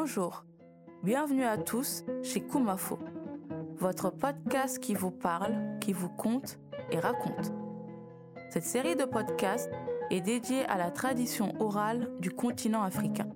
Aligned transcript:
Bonjour, 0.00 0.44
bienvenue 1.02 1.42
à 1.42 1.58
tous 1.58 2.04
chez 2.22 2.40
Kumafo, 2.40 3.00
votre 3.78 4.10
podcast 4.10 4.78
qui 4.78 4.94
vous 4.94 5.10
parle, 5.10 5.76
qui 5.80 5.92
vous 5.92 6.08
conte 6.08 6.60
et 6.92 7.00
raconte. 7.00 7.52
Cette 8.48 8.62
série 8.62 8.94
de 8.94 9.04
podcasts 9.04 9.68
est 10.10 10.20
dédiée 10.20 10.64
à 10.66 10.78
la 10.78 10.92
tradition 10.92 11.52
orale 11.60 12.12
du 12.20 12.30
continent 12.30 12.84
africain. 12.84 13.26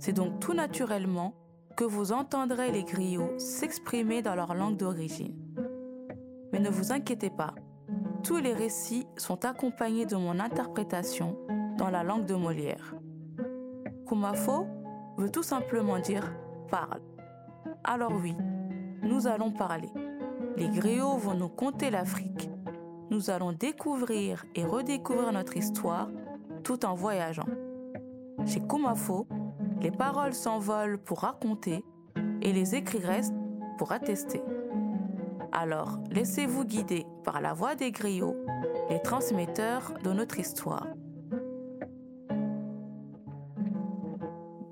C'est 0.00 0.12
donc 0.12 0.40
tout 0.40 0.54
naturellement 0.54 1.36
que 1.76 1.84
vous 1.84 2.10
entendrez 2.10 2.72
les 2.72 2.82
griots 2.82 3.38
s'exprimer 3.38 4.22
dans 4.22 4.34
leur 4.34 4.54
langue 4.54 4.76
d'origine. 4.76 5.36
Mais 6.52 6.58
ne 6.58 6.68
vous 6.68 6.90
inquiétez 6.90 7.30
pas, 7.30 7.54
tous 8.24 8.38
les 8.38 8.54
récits 8.54 9.06
sont 9.16 9.44
accompagnés 9.44 10.04
de 10.04 10.16
mon 10.16 10.40
interprétation 10.40 11.38
dans 11.78 11.90
la 11.90 12.02
langue 12.02 12.26
de 12.26 12.34
Molière. 12.34 12.96
Kumafo 14.08 14.66
veut 15.16 15.30
tout 15.30 15.42
simplement 15.42 15.98
dire 15.98 16.32
parle. 16.70 17.00
Alors 17.84 18.12
oui, 18.12 18.34
nous 19.02 19.26
allons 19.26 19.50
parler. 19.50 19.90
Les 20.56 20.68
griots 20.68 21.16
vont 21.16 21.34
nous 21.34 21.48
conter 21.48 21.90
l'Afrique. 21.90 22.50
Nous 23.10 23.30
allons 23.30 23.52
découvrir 23.52 24.44
et 24.54 24.64
redécouvrir 24.64 25.32
notre 25.32 25.56
histoire 25.56 26.08
tout 26.64 26.84
en 26.84 26.94
voyageant. 26.94 27.46
Chez 28.46 28.60
Kumafo, 28.60 29.26
les 29.80 29.90
paroles 29.90 30.34
s'envolent 30.34 30.98
pour 30.98 31.20
raconter 31.20 31.84
et 32.42 32.52
les 32.52 32.74
écrits 32.74 32.98
restent 32.98 33.34
pour 33.78 33.92
attester. 33.92 34.42
Alors, 35.52 35.98
laissez-vous 36.10 36.64
guider 36.64 37.06
par 37.24 37.40
la 37.40 37.52
voix 37.52 37.74
des 37.74 37.92
griots, 37.92 38.36
les 38.90 39.00
transmetteurs 39.00 39.94
de 40.02 40.12
notre 40.12 40.38
histoire. 40.38 40.86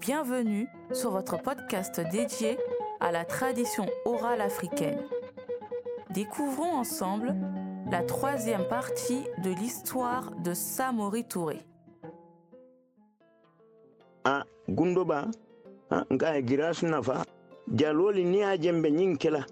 Bienvenue 0.06 0.69
sur 0.92 1.12
votre 1.12 1.41
podcast 1.41 1.98
dédié 2.12 2.58
à 3.00 3.10
la 3.10 3.24
tradition 3.24 3.86
orale 4.05 4.42
africaine. 4.42 4.98
Découvrons 6.11 6.74
ensemble 6.77 7.34
la 7.91 8.02
troisième 8.02 8.64
partie 8.69 9.24
de 9.42 9.48
l'histoire 9.50 10.30
de 10.44 10.52
Samori 10.52 11.24
Touré. 11.24 11.61
a 14.27 14.42
gundoba 14.69 15.27
a 15.91 16.05
nga 16.12 16.41
girasu 16.44 16.86
nafa 16.86 17.22
jaloli 17.74 18.24
ni 18.24 18.42
a 18.42 18.56
jembe 18.61 18.86
ñin 18.91 19.16
kela 19.16 19.46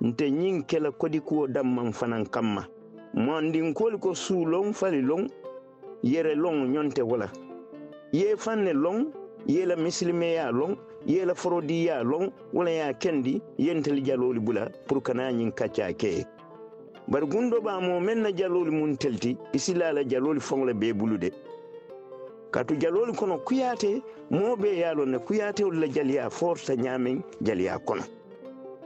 nte 0.00 0.30
ñin 0.30 0.62
kela 0.62 0.90
kodi 0.92 1.20
kuwo 1.20 1.46
damman 1.48 1.92
fanan 1.92 2.24
kamma 2.26 2.64
mondinkoli 3.14 3.98
ko 3.98 4.14
suu 4.14 4.44
lon 4.44 4.72
fali 4.72 5.00
lon 5.02 5.28
yere 6.02 6.34
lon 6.34 6.66
ñonte 6.66 7.00
wala 7.02 7.28
ye 8.12 8.36
fanne 8.36 8.72
lon 8.72 9.12
yela 9.46 9.76
misilimeya 9.76 10.50
lon 10.52 10.76
yela 11.06 11.34
forodiya 11.34 12.02
lon 12.02 12.30
wala 12.52 12.70
ya 12.70 12.92
kendi 12.94 13.40
yenteli 13.58 14.02
jaloli 14.02 14.40
bula 14.40 14.68
pour 14.86 15.02
kana 15.02 15.32
nyin 15.32 15.52
kacha 15.52 15.92
ke. 15.92 16.26
Bari 17.08 17.26
gundoba 17.26 17.80
mo 17.80 18.00
men 18.00 18.22
na 18.22 18.30
jaloli 18.32 18.70
mun 18.70 18.96
telti 18.96 19.36
isilala 19.52 20.04
jaloli 20.04 20.40
fongle 20.40 20.74
be 20.74 20.92
bulude. 20.92 21.32
Katu 22.50 22.76
jaloli 22.76 23.12
kono 23.16 23.38
kuyate 23.38 24.02
mo 24.30 24.56
be 24.56 24.76
yalo 24.78 25.06
ne 25.06 25.18
kuyatewol 25.18 25.80
la 25.80 25.86
jaliya 25.86 26.30
forta 26.30 26.76
nyamen 26.76 27.22
jaliya 27.42 27.78
kono. 27.78 28.02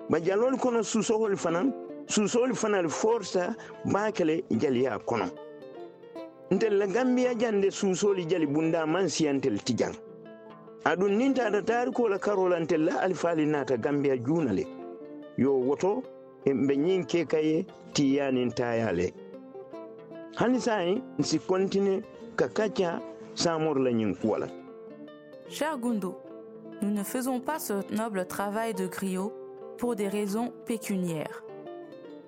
Ba 0.08 0.20
jaloli 0.20 0.58
kono 0.58 0.82
susowol 0.82 1.36
fanan 1.36 1.72
susowol 2.06 2.54
fanal 2.54 2.88
forta 2.88 3.56
bakele 3.84 4.44
jaliya 4.50 4.98
kono. 4.98 5.26
Ntel 6.50 6.78
la 6.78 6.86
gambiya 6.86 7.34
jande 7.34 7.70
susoli 7.70 8.26
jali 8.26 8.46
bunda 8.46 8.86
man 8.86 9.08
siyantel 9.08 9.58
tijan 9.64 9.94
aɗum 10.84 11.12
woto 15.66 16.02
hani 20.36 21.02
Cher 25.48 25.78
Gundo, 25.78 26.18
nous 26.80 26.90
ne 26.90 27.02
faisons 27.02 27.40
pas 27.40 27.58
ce 27.58 27.94
noble 27.94 28.26
travail 28.26 28.74
de 28.74 28.86
griot 28.86 29.32
pour 29.78 29.94
des 29.94 30.08
raisons 30.08 30.52
pécuniaires. 30.66 31.44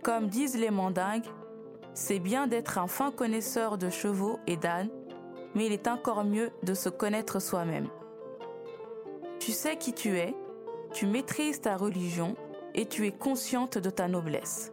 Comme 0.03 0.28
disent 0.28 0.59
les 0.59 0.70
mandingues, 0.70 1.25
c'est 1.94 2.19
bien 2.19 2.47
d'être 2.47 2.78
un 2.78 2.87
fin 2.87 3.10
connaisseur 3.10 3.78
de 3.78 3.91
chevaux 3.91 4.38
et 4.47 4.56
d'ânes, 4.56 4.91
mais 5.54 5.66
il 5.66 5.72
est 5.72 5.88
encore 5.88 6.25
mieux 6.25 6.50
de 6.62 6.75
se 6.75 6.88
connaître 6.88 7.41
soi-même. 7.41 7.88
Tu 9.44 9.53
sais 9.53 9.77
qui 9.77 9.93
tu 9.93 10.16
es, 10.16 10.34
tu 10.94 11.06
maîtrises 11.06 11.60
ta 11.60 11.77
religion 11.77 12.34
et 12.75 12.87
tu 12.87 13.06
es 13.06 13.12
consciente 13.12 13.77
de 13.77 13.91
ta 13.91 14.09
noblesse. 14.09 14.72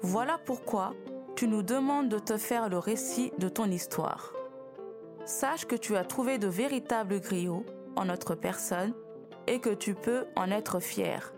Voilà 0.00 0.38
pourquoi 0.44 0.92
tu 1.34 1.48
nous 1.48 1.64
demandes 1.64 2.08
de 2.08 2.20
te 2.20 2.36
faire 2.36 2.68
le 2.68 2.78
récit 2.78 3.32
de 3.38 3.48
ton 3.48 3.64
histoire 3.64 4.32
sache 5.24 5.64
que 5.64 5.74
tu 5.74 5.96
as 5.96 6.04
trouvé 6.04 6.38
de 6.38 6.46
véritables 6.46 7.20
griots 7.20 7.66
en 7.96 8.04
notre 8.04 8.36
personne 8.36 8.94
et 9.48 9.58
que 9.58 9.70
tu 9.70 9.94
peux 9.94 10.24
en 10.36 10.52
être 10.52 10.78
fier. 10.78 11.34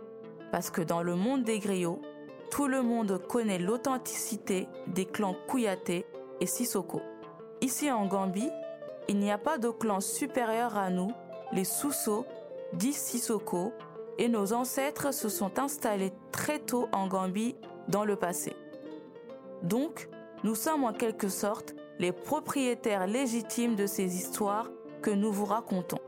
Parce 0.50 0.68
que 0.68 0.82
dans 0.82 1.02
le 1.02 1.16
monde 1.16 1.44
des 1.44 1.58
griots, 1.58 2.02
tout 2.50 2.68
le 2.68 2.82
monde 2.82 3.18
connaît 3.28 3.58
l'authenticité 3.58 4.68
des 4.88 5.06
clans 5.06 5.36
Kouyaté 5.48 6.04
et 6.40 6.46
Sissoko. 6.46 7.00
Ici 7.62 7.90
en 7.90 8.04
Gambie, 8.04 8.50
il 9.08 9.18
n'y 9.18 9.30
a 9.30 9.38
pas 9.38 9.56
de 9.56 9.70
clan 9.70 10.00
supérieur 10.00 10.76
à 10.76 10.90
nous, 10.90 11.12
les 11.52 11.64
Sousso, 11.64 12.26
dits 12.72 12.92
Sissoko, 12.92 13.72
et 14.18 14.28
nos 14.28 14.52
ancêtres 14.52 15.12
se 15.12 15.28
sont 15.28 15.58
installés 15.58 16.12
très 16.30 16.58
tôt 16.58 16.88
en 16.92 17.06
Gambie 17.06 17.56
dans 17.88 18.04
le 18.04 18.16
passé. 18.16 18.54
Donc, 19.62 20.08
nous 20.44 20.54
sommes 20.54 20.84
en 20.84 20.92
quelque 20.92 21.28
sorte 21.28 21.74
les 21.98 22.12
propriétaires 22.12 23.06
légitimes 23.06 23.74
de 23.74 23.86
ces 23.86 24.16
histoires 24.16 24.70
que 25.02 25.10
nous 25.10 25.32
vous 25.32 25.44
racontons. 25.44 26.00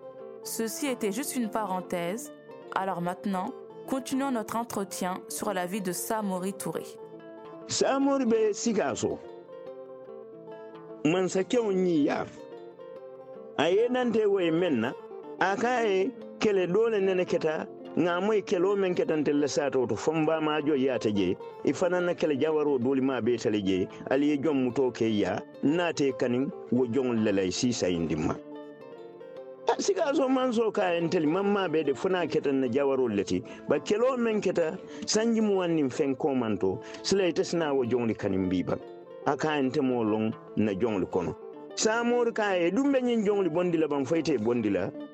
Ceci 0.43 0.87
était 0.87 1.13
juste 1.13 1.37
une 1.37 1.51
parenthèse. 1.51 2.33
Alors 2.75 3.01
maintenant, 3.01 3.53
continuons 3.89 4.31
notre 4.31 4.57
entretien 4.57 5.15
sur 5.29 5.55
la 5.55 5.67
vie 5.67 5.81
de 5.81 5.93
Samori 5.93 6.53
Touré. 6.53 6.85
Samori 7.67 8.27
be 8.27 8.53
sigaso. 8.53 9.19
Aye 13.57 13.89
nante 13.91 14.27
menna. 14.53 14.93
Kele 16.45 16.67
dole 16.67 17.01
nene 17.01 17.25
keta 17.25 17.67
nga 17.99 18.21
moy 18.21 18.43
kelo 18.43 18.77
men 18.77 18.95
ketantel 18.95 19.41
la 19.41 19.49
sato 19.49 19.87
to 19.87 19.97
fomba 19.97 20.43
ma 20.43 20.61
jo 20.61 20.75
yata 20.77 21.09
je 21.11 21.37
i 21.65 21.73
fanana 21.73 22.15
kele 22.15 22.37
jawaro 22.37 22.79
doli 22.79 23.01
ma 23.01 23.21
be 23.23 23.39
tale 23.39 23.63
je 23.65 23.89
ali 24.11 24.29
ye 24.29 24.37
jom 24.37 24.65
muto 24.65 24.91
ke 24.93 25.09
ya 25.09 25.41
nate 25.63 26.13
kanin 26.21 26.53
wo 26.71 26.85
jong 26.87 27.25
lelay 27.25 27.51
si 27.51 27.73
sayindimma 27.73 28.37
siga 29.79 30.15
so 30.15 30.29
man 30.29 30.53
so 30.53 30.71
ka 30.71 30.93
entel 30.93 31.25
mamma 31.27 31.67
be 31.67 31.83
de 31.83 31.95
funa 31.95 32.27
ketan 32.27 32.61
na 32.61 32.69
jawaro 32.69 33.09
leti 33.09 33.41
ba 33.69 33.81
kelo 33.81 34.17
men 34.19 34.43
keta 34.43 34.77
sanji 35.07 35.41
mu 35.41 35.65
wannin 35.65 35.89
fen 35.89 36.15
komanto 36.15 36.79
sila 37.03 37.25
sina 37.43 37.73
wo 37.73 37.87
jongli 37.87 38.15
kanin 38.15 38.51
biba 38.51 38.77
aka 39.25 39.57
ente 39.57 39.81
mo 39.81 40.05
long 40.05 40.31
na 40.57 40.75
jongli 40.75 41.07
kono. 41.07 41.35
Samor 41.75 42.33
ka 42.33 42.55
e 42.55 42.71
dumbe 42.71 43.03
nyin 43.03 43.25
jongli 43.25 43.49
bondila 43.51 43.89
ban 43.89 44.05
fayte 44.05 44.39
bondila 44.39 44.93
siga 44.93 45.14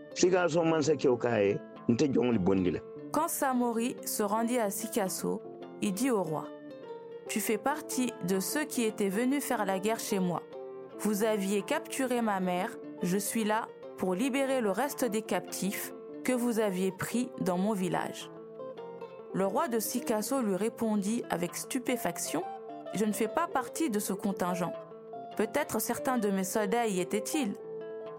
Quand 3.13 3.29
Samori 3.29 3.97
se 4.05 4.23
rendit 4.23 4.59
à 4.59 4.71
Sikasso, 4.71 5.43
il 5.83 5.93
dit 5.93 6.11
au 6.11 6.23
roi 6.23 6.45
Tu 7.29 7.41
fais 7.41 7.59
partie 7.59 8.13
de 8.29 8.39
ceux 8.39 8.65
qui 8.65 8.85
étaient 8.85 9.09
venus 9.09 9.43
faire 9.43 9.65
la 9.65 9.79
guerre 9.79 9.99
chez 9.99 10.19
moi. 10.19 10.43
Vous 11.01 11.25
aviez 11.25 11.63
capturé 11.63 12.21
ma 12.21 12.41
mère, 12.41 12.71
je 13.03 13.17
suis 13.17 13.45
là 13.45 13.67
pour 13.97 14.15
libérer 14.15 14.61
le 14.61 14.71
reste 14.71 15.05
des 15.05 15.23
captifs 15.23 15.93
que 16.25 16.33
vous 16.33 16.61
aviez 16.61 16.93
pris 16.93 17.31
dans 17.41 17.59
mon 17.59 17.73
village. 17.73 18.31
Le 19.33 19.47
roi 19.47 19.69
de 19.69 19.79
Sikasso 19.79 20.43
lui 20.43 20.57
répondit 20.57 21.23
avec 21.31 21.57
stupéfaction 21.57 22.43
Je 22.95 23.05
ne 23.05 23.13
fais 23.13 23.29
pas 23.29 23.47
partie 23.47 23.91
de 23.91 23.99
ce 23.99 24.13
contingent. 24.13 24.73
Peut-être 25.37 25.81
certains 25.81 26.19
de 26.19 26.31
mes 26.31 26.45
soldats 26.45 26.87
y 26.87 27.01
étaient-ils. 27.01 27.55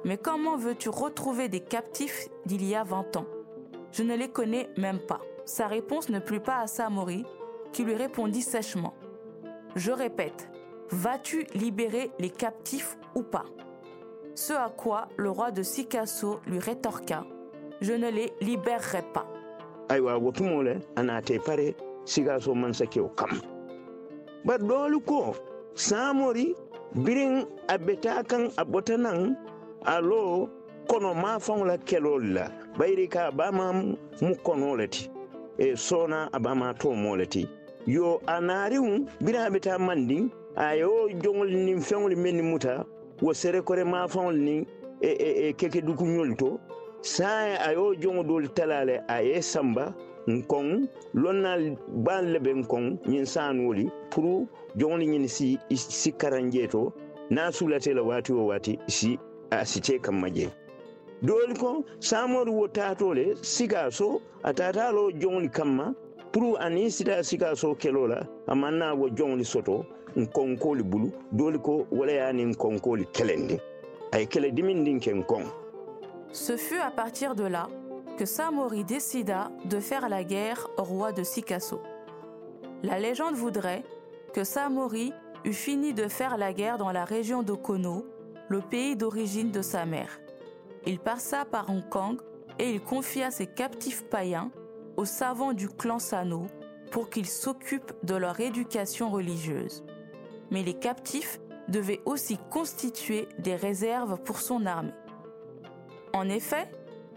Mais 0.03 0.17
comment 0.17 0.57
veux-tu 0.57 0.89
retrouver 0.89 1.49
des 1.49 1.59
captifs 1.59 2.27
d'il 2.45 2.65
y 2.65 2.75
a 2.75 2.83
20 2.83 3.17
ans? 3.17 3.25
Je 3.91 4.03
ne 4.03 4.15
les 4.15 4.29
connais 4.29 4.69
même 4.77 4.99
pas. 4.99 5.21
Sa 5.45 5.67
réponse 5.67 6.09
ne 6.09 6.19
plut 6.19 6.39
pas 6.39 6.59
à 6.59 6.67
Samori, 6.67 7.25
qui 7.71 7.83
lui 7.83 7.95
répondit 7.95 8.41
sèchement. 8.41 8.93
Je 9.75 9.91
répète, 9.91 10.49
vas-tu 10.89 11.45
libérer 11.53 12.11
les 12.19 12.29
captifs 12.29 12.97
ou 13.15 13.23
pas? 13.23 13.45
Ce 14.35 14.53
à 14.53 14.69
quoi 14.69 15.07
le 15.17 15.29
roi 15.29 15.51
de 15.51 15.61
Sikasso 15.61 16.39
lui 16.47 16.59
rétorqua, 16.59 17.25
je 17.81 17.93
ne 17.93 18.09
les 18.09 18.33
libérerai 18.41 19.03
pas. 19.13 19.27
samori 25.75 26.55
alo 29.85 30.49
kono 30.87 31.13
ma 31.13 31.39
faŋo 31.39 31.65
la 31.65 31.77
kelol 31.77 32.33
la. 32.33 32.51
Bayri 32.77 33.07
ka 33.07 33.31
bama 33.31 33.73
mu 34.21 34.35
konole 34.43 34.87
ti. 34.87 35.09
E 35.57 35.75
sona 35.75 36.29
abama 36.33 36.73
to 36.79 36.89
moleti 36.93 37.47
yo 37.87 38.21
anariu 38.27 39.05
biraɓe 39.21 39.59
ta 39.61 39.77
mandi 39.79 40.29
ayo 40.55 41.09
jongol 41.21 41.49
nin 41.49 41.79
feŋol 41.81 42.15
men 42.15 42.35
ni 42.35 42.41
muta 42.41 42.85
wo 43.21 43.33
sere 43.33 43.61
kore 43.61 43.83
mafaŋol 43.83 44.35
nin 44.37 44.65
e, 45.01 45.09
e, 45.09 45.49
e 45.49 45.53
keke 45.53 45.81
dukuñol 45.81 46.35
to. 46.37 46.59
Saye 47.01 47.57
ayo 47.57 47.95
jongo 47.95 48.23
dol 48.23 48.47
talale 48.53 49.01
aye 49.07 49.41
samba 49.41 49.93
nkon 50.27 50.87
lonnal 51.13 51.75
ban 52.05 52.21
lebe 52.33 52.53
nkon 52.53 52.99
ñin 53.07 53.25
sanoli 53.25 53.89
pour 54.11 54.45
jongol 54.77 55.01
ñin 55.05 55.27
si 55.27 55.57
si 55.75 56.11
karanje 56.13 56.67
to. 56.69 56.93
Na 57.29 57.51
sulate 57.51 57.93
la 57.93 58.03
wati 58.03 58.33
o 58.33 58.45
wati 58.47 58.77
si 58.87 59.17
kamma 60.01 60.27
je 60.33 60.49
doli 61.21 61.53
ko 61.53 61.83
samori 61.99 62.51
wo 62.51 62.67
tatole 62.67 63.35
siga 63.41 63.91
so 63.91 64.21
a 64.43 64.53
tatalo 64.53 65.11
jongli 65.11 65.49
kamma 65.49 65.93
pour 66.31 66.57
ani 66.59 66.89
sita 66.89 67.23
siga 67.23 67.55
so 67.55 67.75
kelola 67.75 68.27
amanna 68.47 68.93
wo 68.95 69.09
jongli 69.09 69.45
soto 69.45 69.85
nkonkoli 70.15 70.83
bulu 70.83 71.11
kelendi. 73.13 73.59
Kele 74.29 74.53
Ce 76.33 76.57
fut 76.57 76.79
à 76.79 76.91
partir 76.91 77.33
de 77.35 77.45
là 77.45 77.69
que 78.17 78.25
Samori 78.25 78.83
décida 78.83 79.51
de 79.65 79.79
faire 79.79 80.09
la 80.09 80.23
guerre 80.23 80.69
au 80.77 80.83
roi 80.83 81.13
de 81.13 81.23
Sikasso. 81.23 81.81
La 82.83 82.99
légende 82.99 83.35
voudrait 83.35 83.83
que 84.33 84.43
Samori 84.43 85.13
eut 85.45 85.53
fini 85.53 85.93
de 85.93 86.07
faire 86.09 86.37
la 86.37 86.51
guerre 86.51 86.77
dans 86.77 86.91
la 86.91 87.05
région 87.05 87.41
d'Okono, 87.41 88.05
le 88.51 88.59
pays 88.59 88.97
d'origine 88.97 89.49
de 89.49 89.61
sa 89.61 89.85
mère. 89.85 90.19
Il 90.85 90.99
passa 90.99 91.45
par 91.45 91.69
Hong 91.69 91.87
Kong 91.87 92.19
et 92.59 92.69
il 92.69 92.81
confia 92.81 93.31
ses 93.31 93.47
captifs 93.47 94.03
païens 94.09 94.51
aux 94.97 95.05
savants 95.05 95.53
du 95.53 95.69
clan 95.69 95.99
Sano 95.99 96.47
pour 96.91 97.09
qu'ils 97.09 97.29
s'occupent 97.29 97.93
de 98.03 98.13
leur 98.13 98.41
éducation 98.41 99.09
religieuse. 99.09 99.85
Mais 100.49 100.63
les 100.63 100.73
captifs 100.73 101.39
devaient 101.69 102.01
aussi 102.03 102.37
constituer 102.49 103.29
des 103.39 103.55
réserves 103.55 104.21
pour 104.21 104.41
son 104.41 104.65
armée. 104.65 104.91
En 106.11 106.27
effet, 106.27 106.69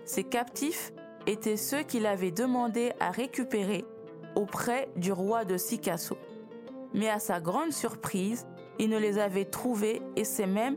ces 0.04 0.22
captifs 0.22 0.92
étaient 1.26 1.56
ceux 1.56 1.82
qu'il 1.82 2.06
avait 2.06 2.30
demandé 2.30 2.92
à 3.00 3.10
récupérer 3.10 3.84
auprès 4.36 4.88
du 4.94 5.10
roi 5.10 5.44
de 5.44 5.56
Sikasso. 5.56 6.16
Mais 6.92 7.08
à 7.08 7.18
sa 7.18 7.40
grande 7.40 7.72
surprise, 7.72 8.46
il 8.78 8.88
ne 8.88 8.98
les 8.98 9.18
avait 9.18 9.46
trouvés 9.46 10.00
et 10.14 10.22
c'est 10.22 10.46
même 10.46 10.76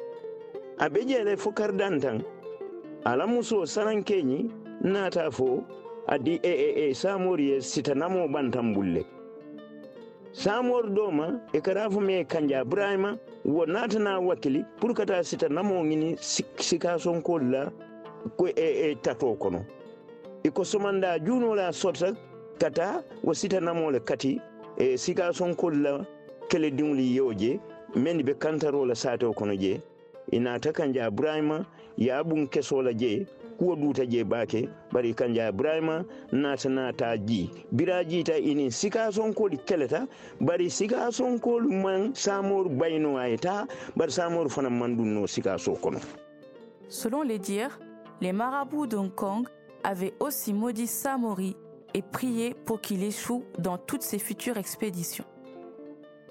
telal 0.81 0.89
abe 0.89 1.05
jele 1.05 1.37
fo 1.37 1.51
kardantan 1.51 2.23
ala 3.05 3.27
muso 3.27 3.65
sarankeñi 3.65 4.51
nata 4.83 5.31
fo 5.31 5.63
adi 6.07 6.39
e 6.43 6.51
e 6.51 6.89
e 6.89 6.93
samori 6.93 7.49
ye 7.49 7.61
sita 7.61 7.93
namo 7.93 8.27
bantan 8.27 8.73
bulle. 8.73 9.05
Samor 10.33 10.89
doma 10.89 11.41
e 11.53 11.61
kara 11.61 11.89
fo 11.89 11.99
me 11.99 12.25
kanja 12.25 12.61
ibrahima 12.61 13.17
wo 13.45 13.65
natana 13.65 14.19
wakkili 14.19 14.65
pour 14.79 14.93
kata 14.93 15.23
sita 15.23 15.49
namo 15.49 15.83
ngini 15.83 16.17
sika 16.19 16.99
son 16.99 17.21
kol 17.21 17.41
la 17.43 17.71
ko 18.37 18.47
e 18.47 18.91
e 18.91 18.95
tato 19.01 19.35
kono. 19.35 19.65
E 20.43 20.49
ko 20.49 20.63
somanda 20.63 21.19
junola 21.19 21.71
sota 21.71 22.15
kata 22.59 23.03
wo 23.23 23.33
sita 23.33 23.59
namo 23.59 23.91
le 23.91 23.99
kati 23.99 24.41
e 24.77 24.97
sika 24.97 25.33
son 25.33 25.55
kol 25.55 25.81
la 25.81 26.05
kele 26.49 26.71
diŋli 26.71 27.15
yewo 27.15 27.33
men 27.95 28.23
be 28.23 28.33
kantarola 28.33 28.95
sato 28.95 29.33
kono 29.33 29.53
je 29.53 29.81
inata 30.31 30.71
kanja 30.73 31.07
ibrahima 31.07 31.65
ya 31.97 32.23
bun 32.23 32.47
kesola 32.47 32.93
je 32.93 33.27
kuwo 33.57 33.75
duta 33.75 34.05
je 34.05 34.23
bake 34.23 34.69
bari 34.91 35.13
kanja 35.13 35.49
ibrahima 35.49 36.05
nata 36.31 36.69
nata 36.69 37.17
ji 37.17 37.49
bira 37.71 38.03
jita 38.03 38.37
ini 38.37 38.71
sika 38.71 39.11
sonkoli 39.11 39.57
keleta 39.57 40.07
bari 40.39 40.69
sika 40.69 41.11
sonkolu 41.11 41.71
man 41.71 42.13
samoru 42.13 42.69
bayno 42.69 43.17
ayeta 43.19 43.67
bari 43.95 44.11
samoru 44.11 44.49
fana 44.49 44.69
mandunno 44.69 45.27
sika 45.27 45.57
so 45.59 45.73
kono 45.75 45.99
Selon 46.89 47.21
les 47.21 47.39
dires, 47.39 47.79
les 48.19 48.33
marabouts 48.33 48.85
d'Hong 48.85 49.09
Kong 49.15 49.47
avaient 49.81 50.13
aussi 50.19 50.53
maudit 50.53 50.87
Samori 50.87 51.55
et 51.93 52.01
prié 52.01 52.53
pour 52.65 52.81
qu'il 52.81 53.01
échoue 53.01 53.45
dans 53.59 53.77
toutes 53.77 54.01
ses 54.01 54.19
futures 54.19 54.57
expéditions. 54.57 55.23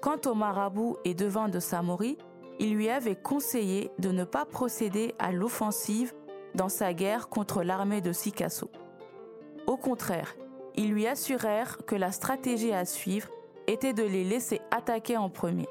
Quant 0.01 0.19
au 0.27 0.35
marabout 0.35 0.97
et 1.03 1.15
devant 1.15 1.49
de 1.49 1.59
Samori, 1.59 2.15
il 2.61 2.75
lui 2.75 2.89
avait 2.89 3.15
conseillé 3.15 3.89
de 3.97 4.11
ne 4.11 4.23
pas 4.23 4.45
procéder 4.45 5.15
à 5.17 5.31
l'offensive 5.31 6.13
dans 6.53 6.69
sa 6.69 6.93
guerre 6.93 7.27
contre 7.27 7.63
l'armée 7.63 8.01
de 8.01 8.13
Sikasso. 8.13 8.69
Au 9.65 9.77
contraire, 9.77 10.35
ils 10.75 10.91
lui 10.91 11.07
assurèrent 11.07 11.79
que 11.87 11.95
la 11.95 12.11
stratégie 12.11 12.71
à 12.71 12.85
suivre 12.85 13.29
était 13.65 13.93
de 13.93 14.03
les 14.03 14.23
laisser 14.23 14.61
attaquer 14.69 15.17
en 15.17 15.29
premier. 15.29 15.67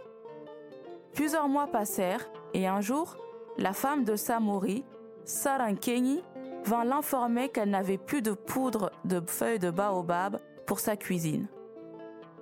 Plusieurs 1.14 1.48
mois 1.48 1.68
passèrent 1.68 2.28
et 2.54 2.66
un 2.66 2.80
jour, 2.80 3.16
la 3.56 3.72
femme 3.72 4.02
de 4.02 4.16
Samori, 4.16 4.84
Sarankeni, 5.24 6.24
vint 6.64 6.84
l'informer 6.84 7.50
qu'elle 7.50 7.70
n'avait 7.70 7.98
plus 7.98 8.20
de 8.20 8.32
poudre 8.32 8.90
de 9.04 9.22
feuilles 9.24 9.60
de 9.60 9.70
baobab 9.70 10.40
pour 10.66 10.80
sa 10.80 10.96
cuisine. 10.96 11.46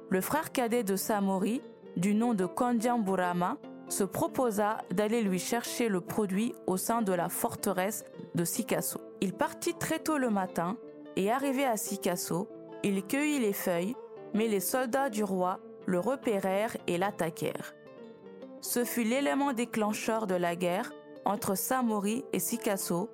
Le 0.09 0.23
frère 0.23 0.53
cadet 0.53 0.85
de 0.85 0.97
Samori, 0.97 1.61
du 1.99 2.15
nom 2.15 2.33
de 2.33 2.47
Kondian 2.47 2.99
Burama, 2.99 3.59
se 3.89 4.05
proposa 4.05 4.79
d'aller 4.91 5.23
lui 5.23 5.39
chercher 5.39 5.89
le 5.89 6.01
produit 6.01 6.55
au 6.67 6.77
sein 6.77 7.03
de 7.03 7.13
la 7.13 7.29
forteresse 7.29 8.05
de 8.35 8.45
Sikasso. 8.45 9.01
Il 9.21 9.33
partit 9.33 9.75
très 9.75 9.99
tôt 9.99 10.19
le 10.19 10.31
matin 10.31 10.77
et 11.17 11.31
arrivé 11.31 11.65
à 11.65 11.77
Sikasso, 11.77 12.49
il 12.83 13.03
cueillit 13.05 13.41
les 13.41 13.53
feuilles, 13.53 13.97
mais 14.35 14.47
les 14.47 14.61
soldats 14.61 15.11
du 15.11 15.25
roi 15.25 15.59
le 15.87 15.99
repérèrent 15.99 16.77
et 16.87 16.99
l'attaquèrent. 16.99 17.75
Ce 18.61 18.85
fut 18.85 19.05
l'élément 19.05 19.53
déclencheur 19.53 20.27
de 20.27 20.35
la 20.35 20.55
guerre 20.55 20.93
entre 21.25 21.55
Samori 21.55 22.25
et 22.33 22.39
Sikasso 22.39 23.09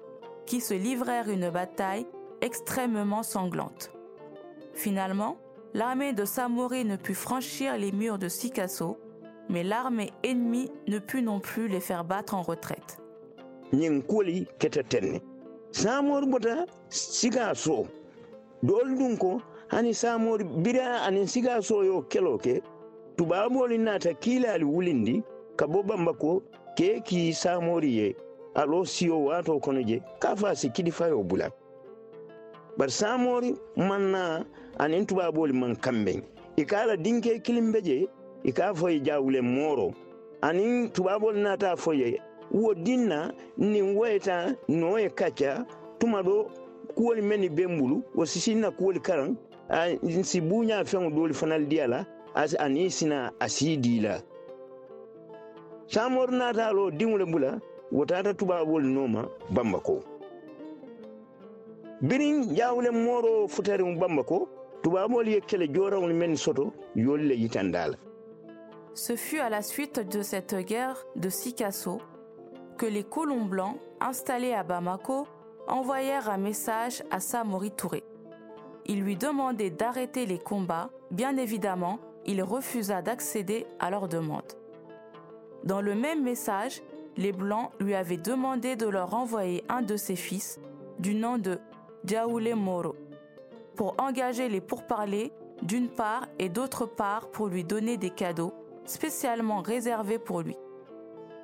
qui 0.47 0.61
se 0.61 0.75
livrèrent 0.75 1.29
une 1.29 1.51
bataille 1.51 2.07
extrêmement 2.41 3.23
sanglante. 3.23 3.91
Finalement, 4.75 5.39
l'armée 5.73 6.13
de 6.13 6.25
Samori 6.25 6.85
ne 6.85 6.97
put 6.97 7.15
franchir 7.15 7.79
les 7.79 7.93
murs 7.93 8.19
de 8.19 8.29
Sikasso 8.29 8.99
mais 9.49 9.63
l'armée 9.63 10.13
ennemie 10.23 10.71
ne 10.87 10.99
put 10.99 11.23
non 11.23 11.41
plus 11.41 11.69
les 11.69 11.81
faire 11.81 12.05
battre 12.05 12.35
en 12.35 12.43
retraite. 12.43 12.99
tubaboli 23.17 23.79
nata 23.79 24.15
kilali 24.15 24.65
wulindi 24.65 25.23
ka 25.57 25.67
bo 25.67 25.83
bamba 25.83 26.13
ko 26.13 26.43
ke 26.77 27.01
ki 27.05 27.33
samori 27.33 27.97
ye. 27.97 28.17
Alo 28.55 28.85
siyo 28.85 29.25
wato 29.25 29.59
kono 29.61 29.83
je 29.83 30.03
ka 30.21 30.37
fa 30.37 30.55
si 30.55 30.71
kidi 30.71 30.91
fayo 30.91 31.23
bula. 31.23 31.51
Bar 32.77 32.91
samori 32.91 33.55
manna 33.77 34.45
anin 34.79 35.07
tubaboli 35.07 35.53
man 35.53 35.77
kamben 35.77 36.23
ikala 36.57 36.97
dinke 36.97 37.39
kilimbe 37.43 37.83
je 37.83 38.09
i 38.45 38.53
k'a 38.53 38.73
fɔ 38.75 38.91
ye 38.93 39.01
jawule 39.01 39.41
moro. 39.41 39.95
Ani 40.43 40.89
tubabol 40.91 41.37
nata 41.37 41.75
fɔ 41.77 41.95
ye. 41.97 42.21
Wo 42.51 42.75
dinna 42.75 43.33
nin 43.57 43.97
wayeta 43.97 44.57
no 44.69 44.97
ye 44.97 45.09
kaca 45.09 45.67
tuma 45.99 46.23
do 46.23 46.51
kuwoli 46.95 47.23
meni 47.23 47.49
ben 47.49 47.79
bulu 47.79 48.03
wo 48.15 48.25
sisinna 48.25 48.71
kuwoli 48.71 49.01
karan 49.01 49.37
a 49.69 49.97
si 50.23 50.41
buɲa 50.41 50.85
feŋo 50.85 51.11
doli 51.11 51.35
fanal 51.35 51.67
diya 51.67 51.87
la 51.89 52.05
ani 52.59 52.91
sina 52.91 53.33
a 53.41 53.49
sii 53.49 53.77
di 53.77 54.01
la 54.01 54.21
samor 55.87 56.31
nata 56.31 56.73
lo 56.73 56.91
diŋole 56.91 57.25
bula 57.25 57.61
wo 57.91 58.05
tata 58.05 58.35
tubabol 58.35 58.83
noma 58.85 59.29
bamba 59.51 59.81
ko 59.81 60.03
birin 62.03 62.55
jawule 62.55 62.91
moro 62.91 63.49
futariŋ 63.49 63.99
bamba 63.99 64.23
ko 64.23 64.49
tubabol 64.83 65.27
ye 65.27 65.41
kele 65.41 65.67
jorawol 65.69 66.13
men 66.13 66.37
soto. 66.37 66.73
Yolu 66.95 67.29
le 67.29 67.35
yitandala 67.35 67.97
Ce 68.95 69.17
fut 69.17 69.41
à 69.41 69.49
la 69.49 69.61
suite 69.61 69.99
de 69.99 70.23
cette 70.23 70.55
guerre 70.55 71.05
de 71.17 71.29
Sikasso 71.29 72.01
que 72.79 72.87
les 72.87 73.03
colons 73.03 73.45
blancs 73.45 73.77
installés 74.01 74.53
à 74.53 74.63
Bamako 74.63 75.27
envoyèrent 75.67 76.31
un 76.31 76.39
message 76.39 77.03
à 77.11 77.19
Samori 77.19 77.73
Touré. 77.73 78.05
il 78.87 79.01
lui 79.01 79.17
demandait 79.17 79.71
d'arrêter 79.71 80.27
les 80.27 80.39
combats. 80.39 80.91
Bien 81.11 81.37
évidemment, 81.37 81.99
il 82.25 82.43
refusa 82.43 83.03
d'accéder 83.03 83.67
à 83.81 83.91
leur 83.91 84.09
demande. 84.09 84.53
Dans 85.65 85.81
le 85.81 85.97
même 85.97 86.23
message, 86.23 86.81
les 87.17 87.33
Blancs 87.33 87.71
lui 87.81 87.95
avaient 87.95 88.17
demandé 88.17 88.77
de 88.77 88.87
leur 88.87 89.15
envoyer 89.15 89.65
un 89.69 89.83
de 89.83 89.97
ses 89.97 90.17
fils, 90.17 90.61
du 90.99 91.15
nom 91.15 91.39
de 91.39 91.59
Jaoule 92.05 92.55
Moro, 92.55 92.95
pour 93.75 93.97
engager 93.99 94.49
les 94.49 94.61
pourparlers 94.61 95.33
d'une 95.63 95.89
part 95.89 96.29
et 96.39 96.49
d'autre 96.49 96.87
part 96.87 97.31
pour 97.31 97.49
lui 97.49 97.65
donner 97.65 97.97
des 97.97 98.11
cadeaux 98.11 98.53
spécialement 98.85 99.61
réservés 99.61 100.19
pour 100.19 100.43
lui. 100.43 100.57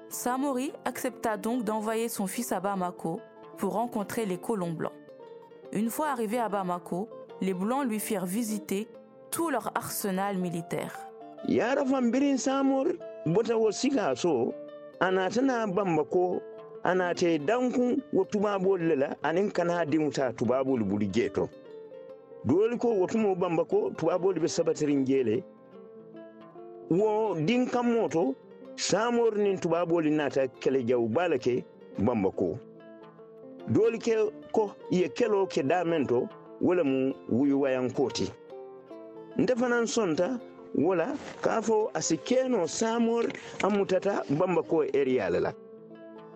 Samori 0.09 0.73
accepta 0.85 1.37
donc 1.37 1.64
d'envoyer 1.64 2.09
son 2.09 2.26
fils 2.26 2.52
à 2.52 2.61
Bamako 2.61 3.20
pour 3.59 3.75
rencontrer 3.75 4.26
les 4.26 4.38
colons 4.38 4.73
blancs. 4.73 4.92
Une 5.73 5.90
fois 5.90 6.09
arrivé 6.09 6.38
à 6.38 6.49
Bamako, 6.49 7.09
les 7.40 7.54
Blancs 7.54 7.87
lui 7.87 8.00
firent 8.00 8.26
visiter 8.26 8.88
tout 9.30 9.50
leur 9.50 9.70
arsenal 9.75 10.37
militaire. 10.37 10.92
Wo 26.90 27.35
din 27.35 27.66
kammoto 27.66 28.35
samor 28.76 29.37
nin 29.37 29.59
tubaboli 29.59 30.11
nata 30.11 30.49
kele 30.49 30.82
jaw 30.85 31.06
balake 31.09 31.64
bamba 31.99 32.30
ko 32.30 32.59
doli 33.68 33.99
ke 33.99 34.14
ko 34.52 34.75
ye 34.90 35.09
kelo 35.09 35.47
ke 35.47 35.62
damento 35.62 36.28
wala 36.61 36.85
mu 36.85 37.14
wuyu 37.28 37.61
wayankoti. 37.61 38.30
Ndefanan 39.38 39.87
sonta 39.87 40.40
wala 40.75 41.14
k'a 41.42 41.62
fo 41.62 41.90
a 41.94 42.02
si 42.02 42.16
keno 42.16 42.66
samor 42.66 43.25
an 43.62 43.70
mutata 43.73 44.23
bamba 44.30 44.62
ko 44.62 44.82
eriyala 44.85 45.40
la 45.40 45.52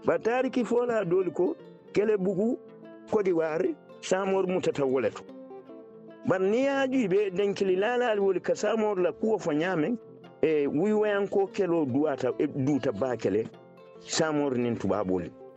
batari 0.06 0.50
ki 0.50 0.64
fola 0.64 1.04
doli 1.04 1.30
ko 1.30 1.56
kele 1.92 2.16
bugu 2.16 2.58
kodi 3.10 3.32
wari 3.32 3.74
samor 4.00 4.46
mutata 4.46 4.84
wala 4.84 5.10
to 5.10 5.22
bar 6.26 6.40
ni 6.40 6.64
ya 6.64 6.86
juibe 6.86 7.30
denkili 7.30 7.76
lalal 7.76 8.20
woli 8.20 8.40
ka 8.40 8.54
samor 8.54 8.98
la 9.00 9.12
kuwa 9.12 9.38
fo 9.38 9.52
nyame 9.52 9.96
e 10.44 10.66
e 10.66 10.68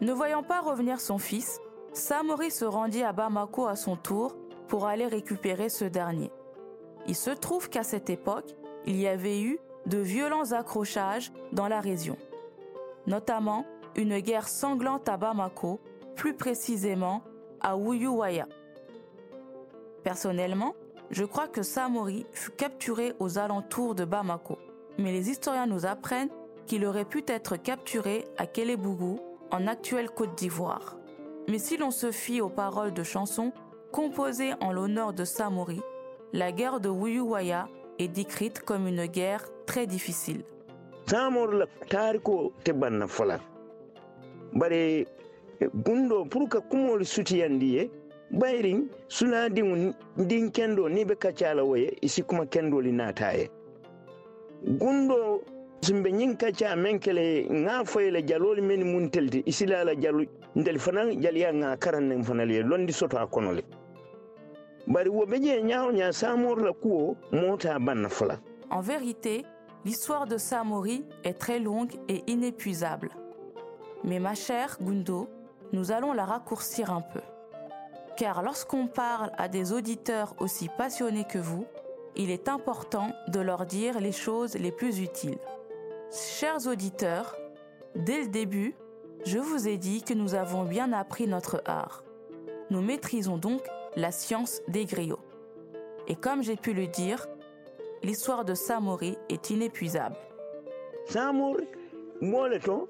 Ne 0.01 0.13
voyant 0.13 0.43
pas 0.43 0.61
revenir 0.61 1.01
son 1.01 1.17
fils, 1.17 1.59
Samori 1.91 2.51
se 2.51 2.63
rendit 2.63 3.03
à 3.03 3.11
Bamako 3.11 3.67
à 3.67 3.75
son 3.75 3.97
tour 3.97 4.37
pour 4.69 4.87
aller 4.87 5.07
récupérer 5.07 5.67
ce 5.69 5.83
dernier. 5.83 6.31
Il 7.05 7.15
se 7.15 7.31
trouve 7.31 7.69
qu'à 7.69 7.83
cette 7.83 8.09
époque, 8.09 8.55
il 8.85 8.95
y 8.95 9.07
avait 9.07 9.41
eu 9.41 9.59
de 9.87 9.97
violents 9.97 10.53
accrochages 10.53 11.33
dans 11.51 11.67
la 11.67 11.81
région, 11.81 12.17
notamment 13.07 13.65
une 13.95 14.19
guerre 14.19 14.47
sanglante 14.47 15.09
à 15.09 15.17
Bamako, 15.17 15.81
plus 16.15 16.33
précisément 16.33 17.23
à 17.59 17.75
Wuyuwaya. 17.75 18.47
Personnellement, 20.03 20.75
je 21.09 21.25
crois 21.25 21.47
que 21.47 21.61
Samori 21.61 22.25
fut 22.31 22.51
capturé 22.51 23.13
aux 23.19 23.37
alentours 23.37 23.95
de 23.95 24.05
Bamako, 24.05 24.57
mais 24.97 25.11
les 25.11 25.29
historiens 25.29 25.67
nous 25.67 25.85
apprennent 25.85 26.29
qu'il 26.65 26.85
aurait 26.85 27.05
pu 27.05 27.23
être 27.27 27.55
capturé 27.55 28.25
à 28.37 28.45
Kelebougou, 28.45 29.19
en 29.51 29.67
actuelle 29.67 30.09
Côte 30.09 30.35
d'Ivoire. 30.37 30.97
Mais 31.47 31.59
si 31.59 31.77
l'on 31.77 31.91
se 31.91 32.11
fie 32.11 32.41
aux 32.41 32.49
paroles 32.49 32.93
de 32.93 33.03
chansons 33.03 33.53
composées 33.91 34.53
en 34.59 34.73
l'honneur 34.73 35.13
de 35.13 35.23
Samori, 35.23 35.79
la 36.33 36.51
guerre 36.51 36.81
de 36.81 36.89
Wuyuwaya 36.89 37.69
est 37.99 38.09
décrite 38.09 38.59
comme 38.59 38.87
une 38.87 39.05
guerre 39.05 39.45
très 39.65 39.87
difficile. 39.87 40.43
Gundo 54.63 55.41
simbe 55.81 56.11
nyin 56.11 56.35
kaca 56.37 56.75
men 56.75 56.99
kele 56.99 57.47
nga 57.49 57.83
foyle 57.85 58.23
jalol 58.25 58.61
men 58.61 58.83
mun 58.83 59.09
telti 59.09 59.43
isilala 59.45 59.95
jalu 59.95 60.25
ndel 60.55 60.79
fanan 60.79 61.21
jaliya 61.21 61.53
nga 61.53 61.77
karan 61.77 62.09
nen 62.09 62.23
fanal 62.23 62.51
ye 62.51 62.63
londi 62.63 62.93
soto 62.93 63.17
a 63.17 63.27
kono 63.27 63.51
le 63.53 63.63
bari 64.87 65.09
wo 65.09 65.25
be 65.25 65.39
je 65.39 65.61
nyaaw 65.61 65.91
nya 65.91 66.11
samor 66.11 66.61
la 66.61 66.73
kuwo 66.73 67.15
mota 67.31 67.79
banna 67.79 68.09
fola 68.09 68.39
En 68.69 68.81
vérité, 68.81 69.45
l'histoire 69.85 70.27
de 70.27 70.37
Samori 70.37 71.05
est 71.23 71.39
très 71.39 71.57
longue 71.59 71.93
et 72.09 72.23
inépuisable. 72.27 73.11
Mais 74.03 74.19
ma 74.19 74.35
chère 74.35 74.77
Gundo, 74.81 75.29
nous 75.71 75.91
allons 75.93 76.11
la 76.11 76.25
raccourcir 76.25 76.91
un 76.91 76.99
peu. 76.99 77.21
Car 78.17 78.43
lorsqu'on 78.43 78.87
parle 78.87 79.31
à 79.37 79.47
des 79.47 79.71
auditeurs 79.71 80.35
aussi 80.39 80.67
passionnés 80.77 81.23
que 81.23 81.37
vous, 81.37 81.65
il 82.17 82.31
est 82.31 82.49
important 82.49 83.11
de 83.27 83.39
leur 83.39 83.65
dire 83.65 83.99
les 84.01 84.11
choses 84.11 84.55
les 84.55 84.71
plus 84.71 84.99
utiles. 84.99 85.37
Chers 86.11 86.65
auditeurs, 86.67 87.37
dès 87.95 88.21
le 88.23 88.27
début, 88.27 88.75
je 89.23 89.37
vous 89.37 89.67
ai 89.67 89.77
dit 89.77 90.01
que 90.01 90.15
nous 90.15 90.33
avons 90.33 90.63
bien 90.63 90.91
appris 90.93 91.27
notre 91.27 91.61
art. 91.65 92.03
Nous 92.71 92.81
maîtrisons 92.81 93.37
donc 93.37 93.61
la 93.95 94.11
science 94.11 94.61
des 94.67 94.85
griots. 94.85 95.19
Et 96.07 96.15
comme 96.15 96.41
j'ai 96.41 96.55
pu 96.55 96.73
le 96.73 96.87
dire, 96.87 97.27
l'histoire 98.03 98.45
de 98.45 98.55
Samori 98.55 99.17
est 99.29 99.49
inépuisable. 99.51 100.15
samor 101.05 101.57
mole 102.21 102.59
to 102.59 102.87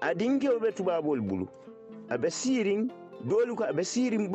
adinkewo 0.00 0.58
be 0.58 0.72
tubabol 0.72 1.20
bulu 1.20 1.46
aɓe 2.08 2.30
sirin 2.30 2.88
doli 3.28 3.54
ko 3.54 3.64
aɓe 3.64 3.82
sirin 3.84 4.28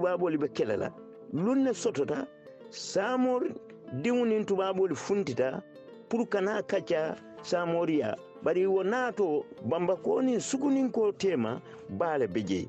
bamba 0.00 0.18
ko 0.18 0.28
sukunin 0.28 0.32
ko 0.32 0.32
jannanin 0.32 0.32
tubabol 0.32 0.36
ɓe 0.36 0.48
kelela 0.48 0.92
lunne 1.32 1.74
sotota 1.74 2.26
samor 2.70 3.42
diwnin 4.02 4.44
tubabol 4.46 4.94
funtita 4.94 5.62
pour 6.08 6.28
kana 6.28 6.62
kacca 6.62 7.16
samoriya 7.42 8.16
bari 8.42 8.66
wo 8.66 8.82
naato 8.82 9.44
bamba 9.64 9.96
ko 9.96 10.20
nin 10.22 10.40
sukunin 10.40 10.90
ko 10.90 11.12
tema 11.12 11.60
baala 11.88 12.26
be 12.26 12.42
jeyi 12.42 12.68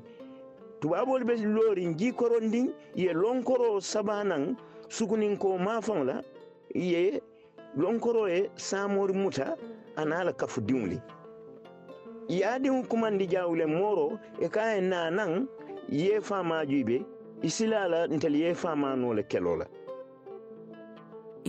tubabol 0.80 1.24
ɓe 1.24 1.36
lorin 1.46 1.96
jikoron 1.96 2.48
ndin 2.48 2.72
ye 2.94 3.12
lonkoro 3.12 3.80
sabanan 3.80 4.56
sukunin 4.88 5.38
ko 5.38 5.58
mafan 5.58 6.06
la 6.06 6.22
ye 6.74 7.22
lonkoro 7.76 8.28
e 8.28 8.50
samori 8.56 9.12
muta 9.14 9.56
anala 9.96 10.32
kafu 10.32 10.60
diwli 10.60 11.00
yaadin 12.28 12.86
kumandi 12.86 13.26
jawle 13.26 13.66
moro 13.66 14.18
e 14.40 14.48
ka 14.48 14.76
e 14.76 14.80
nanan 14.80 15.48
ye 15.88 16.20
famajuy 16.20 17.04
Il 17.42 17.50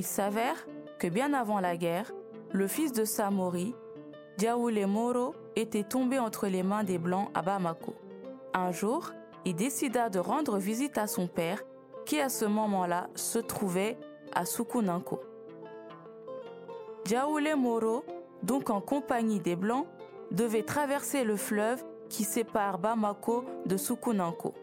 s'avère 0.04 0.68
que 1.00 1.08
bien 1.08 1.34
avant 1.34 1.60
la 1.60 1.78
guerre, 1.78 2.12
le 2.52 2.68
fils 2.68 2.92
de 2.92 3.06
Samori, 3.06 3.76
Diaoulé 4.38 4.86
Moro, 4.86 5.34
était 5.56 5.84
tombé 5.84 6.20
entre 6.20 6.48
les 6.48 6.64
mains 6.64 6.84
des 6.84 6.98
Blancs 6.98 7.30
à 7.34 7.42
Bamako. 7.42 7.94
Un 8.54 8.72
jour, 8.72 9.12
il 9.46 9.56
décida 9.56 10.10
de 10.10 10.20
rendre 10.20 10.58
visite 10.58 10.98
à 10.98 11.08
son 11.08 11.28
père, 11.28 11.64
qui 12.06 12.20
à 12.20 12.30
ce 12.30 12.46
moment-là 12.46 13.08
se 13.16 13.40
trouvait 13.40 13.98
à 14.34 14.46
Sukunanko. 14.46 15.20
Diaoulé 17.06 17.56
Moro, 17.56 18.04
donc 18.44 18.70
en 18.70 18.82
compagnie 18.82 19.40
des 19.40 19.56
Blancs, 19.56 19.88
devait 20.32 20.64
traverser 20.64 21.24
le 21.24 21.36
fleuve 21.36 21.84
qui 22.10 22.24
sépare 22.24 22.80
Bamako 22.80 23.46
de 23.66 23.78
Sukunanko. 23.78 24.54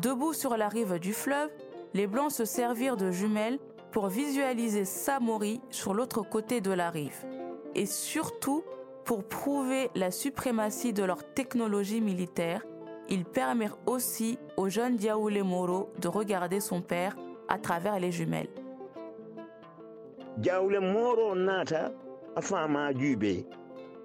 Debout 0.00 0.32
sur 0.32 0.56
la 0.56 0.68
rive 0.68 0.98
du 0.98 1.12
fleuve, 1.12 1.50
les 1.92 2.06
Blancs 2.06 2.32
se 2.32 2.46
servirent 2.46 2.96
de 2.96 3.10
jumelles 3.10 3.58
pour 3.90 4.06
visualiser 4.06 4.86
Samori 4.86 5.60
sur 5.68 5.92
l'autre 5.92 6.22
côté 6.22 6.62
de 6.62 6.70
la 6.70 6.88
rive. 6.88 7.26
Et 7.74 7.84
surtout 7.84 8.64
pour 9.04 9.22
prouver 9.22 9.90
la 9.94 10.10
suprématie 10.10 10.94
de 10.94 11.02
leur 11.04 11.22
technologie 11.34 12.00
militaire, 12.00 12.64
ils 13.10 13.26
permirent 13.26 13.76
aussi 13.84 14.38
au 14.56 14.70
jeune 14.70 14.96
Diaoulé 14.96 15.42
Moro 15.42 15.90
de 16.00 16.08
regarder 16.08 16.60
son 16.60 16.80
père 16.80 17.14
à 17.48 17.58
travers 17.58 18.00
les 18.00 18.12
jumelles. 18.12 18.48
jawle 20.40 20.80
moro 20.80 21.34
naata 21.34 21.92
a 22.36 22.40
famajuy 22.40 23.16
ɓe 23.16 23.44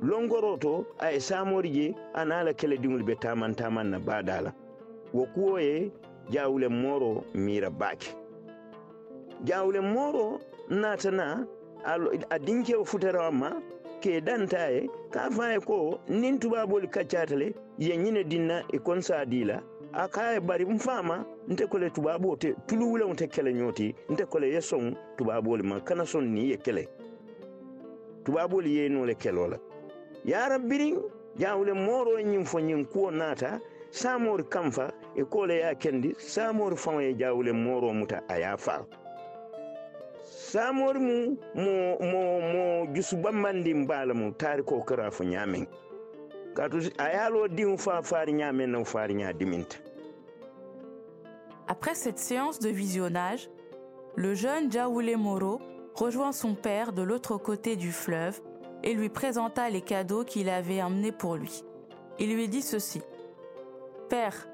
longoro 0.01 0.57
to 0.57 0.85
aye 0.99 1.19
samori 1.21 1.71
je 1.73 1.93
anala 2.13 2.51
badala 4.05 4.51
wo 5.13 5.25
kuwo 5.25 5.59
ye 5.59 5.91
jawle 6.29 6.67
moro 6.67 7.23
mira 7.33 7.69
bake. 7.69 8.15
Jawle 9.43 9.81
moro 9.81 10.39
natana 10.69 11.45
a 12.29 12.39
dinkewo 12.39 12.85
futarawa 12.85 13.31
ma 13.31 13.49
ke 14.01 14.21
danta 14.21 14.69
ye 14.71 14.89
ka 15.11 15.29
faye 15.29 15.59
ko 15.59 15.99
nin 16.09 16.39
tubabol 16.39 16.87
kaccatale 16.89 17.53
ye 17.77 17.95
ñine 17.97 18.23
dinna 18.27 18.63
e 18.73 18.77
konsa 18.79 19.25
dila 19.25 19.61
a 19.93 20.07
kaye 20.07 20.39
bari 20.39 20.65
m 20.65 20.77
faama 20.77 21.25
nte 21.47 21.65
kole 21.67 21.89
tubabo 21.89 22.35
te 22.35 22.53
tulu 22.67 22.85
wuleŋo 22.91 23.15
te 23.15 23.27
kele 23.27 23.53
ñoti 23.53 23.95
nte 24.09 24.25
kole 24.25 24.47
ye 24.53 24.61
soŋ 24.61 24.93
tubabolu 25.17 25.63
ma 25.63 25.79
kana 25.79 26.05
soŋ 26.05 26.23
ni 26.25 26.49
ye 26.51 26.57
kele 26.57 26.87
tubabolu 28.25 28.67
ye 28.67 28.89
no 28.89 29.05
le 29.05 29.15
kelo 29.15 29.47
la 29.47 29.57
yara 30.25 30.59
biriŋ 30.59 30.95
jawule 31.39 31.73
moro 31.73 32.19
ñiŋ 32.19 32.45
fo 32.45 32.59
ñiŋ 32.59 32.85
kuwo 32.91 33.11
naata 33.11 33.59
samori 33.89 34.43
kamfa 34.43 34.91
Après 51.67 51.95
cette 51.95 52.17
séance 52.17 52.59
de 52.59 52.69
visionnage, 52.69 53.49
le 54.15 54.33
jeune 54.33 54.71
Jaoulé 54.71 55.15
Moro 55.15 55.59
rejoint 55.95 56.31
son 56.31 56.55
père 56.55 56.93
de 56.93 57.01
l'autre 57.01 57.37
côté 57.37 57.75
du 57.75 57.91
fleuve 57.91 58.39
et 58.83 58.93
lui 58.93 59.09
présenta 59.09 59.69
les 59.69 59.81
cadeaux 59.81 60.23
qu'il 60.23 60.49
avait 60.49 60.81
emmenés 60.81 61.11
pour 61.11 61.35
lui. 61.35 61.63
Il 62.19 62.33
lui 62.33 62.47
dit 62.47 62.61
ceci. 62.61 63.01
Père, 64.09 64.47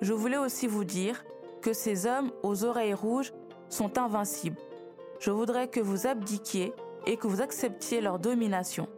je 0.00 0.12
voulais 0.12 0.36
aussi 0.36 0.66
vous 0.66 0.84
dire 0.84 1.24
que 1.62 1.72
ces 1.72 2.06
hommes 2.06 2.32
aux 2.42 2.64
oreilles 2.64 2.94
rouges 2.94 3.32
sont 3.68 3.98
invincibles. 3.98 4.58
Je 5.18 5.30
voudrais 5.30 5.68
que 5.68 5.80
vous 5.80 6.06
abdiquiez 6.06 6.72
et 7.06 7.16
que 7.16 7.26
vous 7.26 7.40
acceptiez 7.40 8.00
leur 8.00 8.18
domination. 8.18 8.88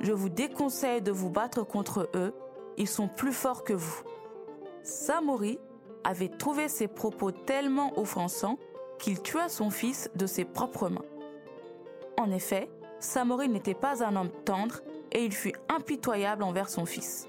Je 0.00 0.12
vous 0.12 0.28
déconseille 0.28 1.02
de 1.02 1.12
vous 1.12 1.30
battre 1.30 1.62
contre 1.62 2.08
eux, 2.14 2.34
ils 2.76 2.88
sont 2.88 3.08
plus 3.08 3.32
forts 3.32 3.62
que 3.62 3.72
vous. 3.72 4.02
Samori 4.82 5.58
avait 6.02 6.28
trouvé 6.28 6.68
ces 6.68 6.88
propos 6.88 7.30
tellement 7.30 7.98
offensants 7.98 8.58
qu'il 8.98 9.20
tua 9.22 9.48
son 9.48 9.70
fils 9.70 10.10
de 10.16 10.26
ses 10.26 10.44
propres 10.44 10.88
mains. 10.88 11.04
En 12.18 12.30
effet, 12.30 12.68
Samori 12.98 13.48
n'était 13.48 13.74
pas 13.74 14.04
un 14.04 14.16
homme 14.16 14.30
tendre 14.44 14.80
et 15.12 15.24
il 15.24 15.32
fut 15.32 15.54
impitoyable 15.68 16.42
envers 16.42 16.68
son 16.68 16.86
fils. 16.86 17.28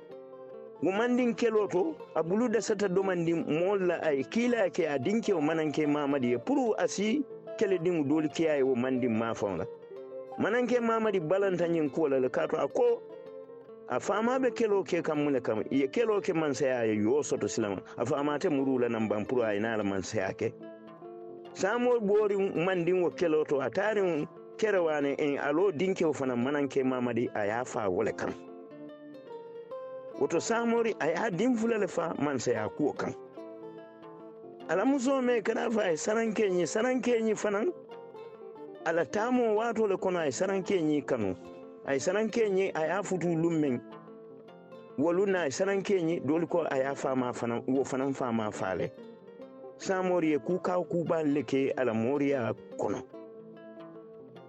wo 0.81 0.91
mandin 0.91 1.35
kelo 1.35 1.67
to 1.67 1.95
a 2.15 2.23
bulu 2.23 2.49
da 2.49 2.59
sata 2.59 2.87
do 2.87 3.03
mandin 3.03 3.45
molla 3.47 4.01
ay 4.03 4.23
kila 4.23 4.69
ke 4.69 4.87
a 4.87 4.97
dinke 4.99 5.33
wo 5.33 5.41
mananke 5.41 5.85
mamadi 5.87 6.37
puru 6.43 6.73
asi 6.77 7.23
kele 7.57 7.77
din 7.77 8.03
doli 8.07 8.29
ye 8.37 8.63
wo 8.63 8.75
mandin 8.75 9.17
ma 9.17 9.33
fauna 9.33 9.65
mananke 10.39 10.79
mamadi 10.79 11.19
balanta 11.19 11.67
nyin 11.67 11.89
kola 11.89 12.19
le 12.19 12.29
kato 12.29 12.57
a 12.57 12.67
ko 12.67 13.01
a 13.91 13.99
famaɓe 13.99 14.55
kelo 14.55 14.83
ke 14.83 15.01
kammune 15.03 15.41
kam 15.43 15.63
ye 15.69 15.87
kelo 15.87 16.21
ke 16.21 16.33
mansaya 16.33 16.85
ye 16.85 16.95
yo 17.03 17.21
soto 17.21 17.45
silama. 17.47 17.81
A 17.97 18.05
famate 18.05 18.49
murula 18.49 18.89
nan 18.89 19.07
ban 19.09 19.25
pour 19.25 19.43
a 19.43 19.59
man 19.59 19.79
mansaya 19.85 20.33
ke 20.33 20.53
samo 21.53 21.99
ɓoori 21.99 22.37
mandin 22.65 23.01
wo 23.03 23.09
kelo 23.11 23.43
to 23.43 23.59
a 23.59 23.69
tarin 23.69 24.25
kerewane 24.57 25.15
en 25.19 25.37
alo 25.37 25.71
dinkewo 25.71 26.13
fana 26.13 26.35
mananke 26.35 26.81
mamadi 26.83 27.29
a 27.35 27.45
ya 27.45 27.63
fa 27.65 27.89
wole 27.89 28.13
kan 28.13 28.33
woto 30.21 30.37
samori 30.39 30.93
a 30.99 31.07
ya 31.09 31.29
din 31.29 31.57
fulale 31.57 31.87
fa 31.87 32.13
mansaya 32.21 32.69
kuwo 32.69 32.93
kan 32.93 33.13
ala 34.69 34.85
muso 34.85 35.21
me 35.21 35.41
kana 35.41 35.71
fa 35.71 35.89
e 35.91 35.97
sarankeñi 35.97 36.67
sarankeñi 36.67 37.35
fanan 37.35 37.73
ala 38.85 39.05
tamo 39.05 39.55
watole 39.55 39.97
kono 39.97 40.19
ay 40.19 40.31
sarankeñi 40.31 41.01
kanu. 41.05 41.35
Ay 41.85 41.99
sarankeñi 41.99 42.71
a 42.73 42.85
ya 42.85 43.03
futu 43.03 43.27
lummen 43.35 43.81
wolu 44.97 45.25
na 45.25 45.49
sarankeñi 45.49 46.19
doli 46.25 46.47
ko 46.47 46.65
a 46.69 46.77
ya 46.77 46.95
fama 46.95 47.33
fana 47.33 47.61
wo 47.67 47.83
fanan 47.83 48.13
fama 48.13 48.51
fale. 48.51 48.91
Samori 49.77 50.31
ye 50.31 50.39
kukaw 50.39 50.83
kuban 50.83 51.33
leke 51.33 51.73
ala 51.77 51.93
moriya 51.93 52.53
kono. 52.77 53.01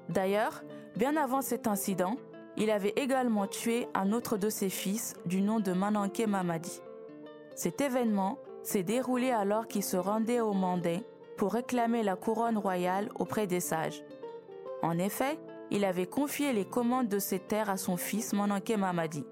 D'ailleurs, 0.08 0.62
bien 0.96 1.16
avant 1.16 1.40
cet 1.42 1.66
incident, 1.66 2.16
il 2.56 2.70
avait 2.70 2.92
également 2.96 3.46
tué 3.46 3.88
un 3.94 4.12
autre 4.12 4.36
de 4.36 4.50
ses 4.50 4.68
fils 4.68 5.14
du 5.24 5.40
nom 5.40 5.60
de 5.60 5.72
Mananke 5.72 6.26
Mamadi. 6.26 6.80
Cet 7.54 7.80
événement 7.80 8.38
s'est 8.62 8.82
déroulé 8.82 9.30
alors 9.30 9.66
qu'il 9.66 9.82
se 9.82 9.96
rendait 9.96 10.40
au 10.40 10.52
Mandé 10.52 11.02
pour 11.36 11.52
réclamer 11.52 12.02
la 12.02 12.16
couronne 12.16 12.58
royale 12.58 13.08
auprès 13.18 13.46
des 13.46 13.60
sages. 13.60 14.02
En 14.82 14.98
effet, 14.98 15.38
il 15.70 15.84
avait 15.84 16.06
confié 16.06 16.52
les 16.52 16.64
commandes 16.64 17.08
de 17.08 17.18
ses 17.18 17.38
terres 17.38 17.70
à 17.70 17.76
son 17.76 17.96
fils 17.96 18.32
Mananke 18.32 18.76
Mamadi. 18.76 19.24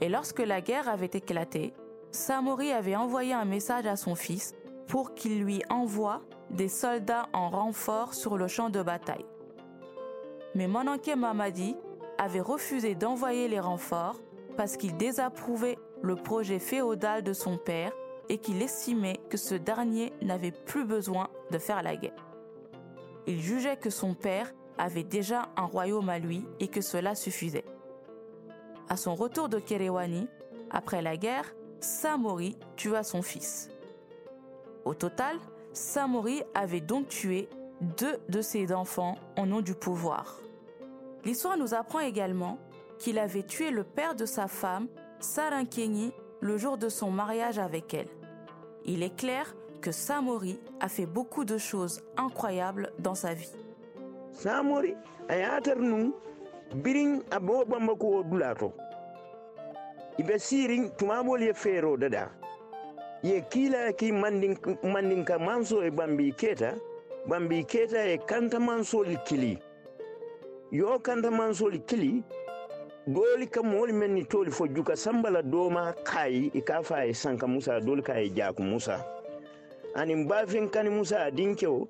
Et 0.00 0.08
lorsque 0.08 0.40
la 0.40 0.60
guerre 0.60 0.88
avait 0.88 1.06
éclaté, 1.06 1.72
Samori 2.10 2.72
avait 2.72 2.96
envoyé 2.96 3.32
un 3.32 3.44
message 3.44 3.86
à 3.86 3.96
son 3.96 4.14
fils 4.14 4.54
pour 4.88 5.14
qu'il 5.14 5.42
lui 5.42 5.62
envoie 5.70 6.22
des 6.50 6.68
soldats 6.68 7.28
en 7.32 7.48
renfort 7.50 8.14
sur 8.14 8.36
le 8.36 8.48
champ 8.48 8.70
de 8.70 8.82
bataille. 8.82 9.24
Mais 10.54 10.68
Mananke 10.68 11.14
Mamadi 11.16 11.76
avait 12.18 12.40
refusé 12.40 12.94
d'envoyer 12.94 13.48
les 13.48 13.60
renforts 13.60 14.20
parce 14.56 14.76
qu'il 14.76 14.96
désapprouvait 14.96 15.78
le 16.02 16.16
projet 16.16 16.58
féodal 16.58 17.22
de 17.22 17.32
son 17.32 17.58
père 17.58 17.92
et 18.28 18.38
qu'il 18.38 18.62
estimait 18.62 19.20
que 19.28 19.36
ce 19.36 19.54
dernier 19.54 20.12
n'avait 20.22 20.52
plus 20.52 20.84
besoin 20.84 21.28
de 21.50 21.58
faire 21.58 21.82
la 21.82 21.96
guerre. 21.96 22.26
Il 23.26 23.40
jugeait 23.40 23.76
que 23.76 23.90
son 23.90 24.14
père 24.14 24.52
avait 24.78 25.04
déjà 25.04 25.48
un 25.56 25.64
royaume 25.64 26.08
à 26.08 26.18
lui 26.18 26.44
et 26.60 26.68
que 26.68 26.80
cela 26.80 27.14
suffisait. 27.14 27.64
À 28.88 28.96
son 28.96 29.14
retour 29.14 29.48
de 29.48 29.58
Kerewani, 29.58 30.28
après 30.70 31.02
la 31.02 31.16
guerre, 31.16 31.54
Samori 31.80 32.56
tua 32.76 33.02
son 33.02 33.22
fils. 33.22 33.70
Au 34.84 34.94
total, 34.94 35.36
Samori 35.72 36.42
avait 36.54 36.80
donc 36.80 37.08
tué 37.08 37.48
deux 37.80 38.16
de 38.28 38.40
ses 38.40 38.72
enfants 38.72 39.16
au 39.36 39.46
nom 39.46 39.60
du 39.60 39.74
pouvoir. 39.74 40.40
L'histoire 41.26 41.56
nous 41.56 41.74
apprend 41.74 41.98
également 41.98 42.56
qu'il 43.00 43.18
avait 43.18 43.42
tué 43.42 43.72
le 43.72 43.82
père 43.82 44.14
de 44.14 44.26
sa 44.26 44.46
femme, 44.46 44.86
Sarankenyi, 45.18 46.12
le 46.40 46.56
jour 46.56 46.78
de 46.78 46.88
son 46.88 47.10
mariage 47.10 47.58
avec 47.58 47.92
elle. 47.94 48.06
Il 48.84 49.02
est 49.02 49.16
clair 49.16 49.56
que 49.80 49.90
Samori 49.90 50.60
a 50.78 50.88
fait 50.88 51.04
beaucoup 51.04 51.44
de 51.44 51.58
choses 51.58 52.00
incroyables 52.16 52.92
dans 53.00 53.16
sa 53.16 53.34
vie. 53.34 53.50
samori 54.30 54.94
a 55.28 55.60
birin 56.74 57.22
abo 57.32 57.64
bamba 57.64 57.94
ko 57.96 58.22
dulato 58.22 58.72
ibe 60.18 60.38
sirin 60.38 60.90
tumabol 60.96 61.42
ye 61.42 61.52
fero 61.54 61.96
dada 61.96 62.30
ye 63.22 63.40
kila 63.50 63.92
ki 63.92 64.12
mandin 64.12 64.54
mandin 64.84 65.24
ka 65.24 65.38
manso 65.38 65.82
e 65.82 65.90
bambi 65.90 66.32
keta 66.32 66.74
bambi 67.26 67.64
keta 67.64 68.06
e 68.06 68.18
kanta 68.18 68.60
manso 68.60 69.02
kili 69.24 69.58
yo 70.70 70.98
kanta 70.98 71.30
manso 71.30 71.70
kili 71.86 72.22
doli 73.06 73.46
ka 73.46 73.62
moli 73.62 73.92
men 73.92 74.14
ni 74.14 74.24
toli 74.24 74.50
fo 74.50 74.66
juka 74.66 74.96
sambala 74.96 75.42
doma 75.42 75.94
kayi 76.04 76.50
i 76.54 76.60
ka 76.60 76.82
fa 76.82 77.06
e 77.06 77.14
sanka 77.14 77.46
musa 77.46 77.80
doli 77.80 78.02
ka 78.02 78.14
e 78.18 78.30
jaku 78.30 78.62
musa. 78.62 79.04
Ani 79.94 80.24
bafin 80.26 80.68
kani 80.68 80.90
musa 80.90 81.30
dinkewo 81.30 81.88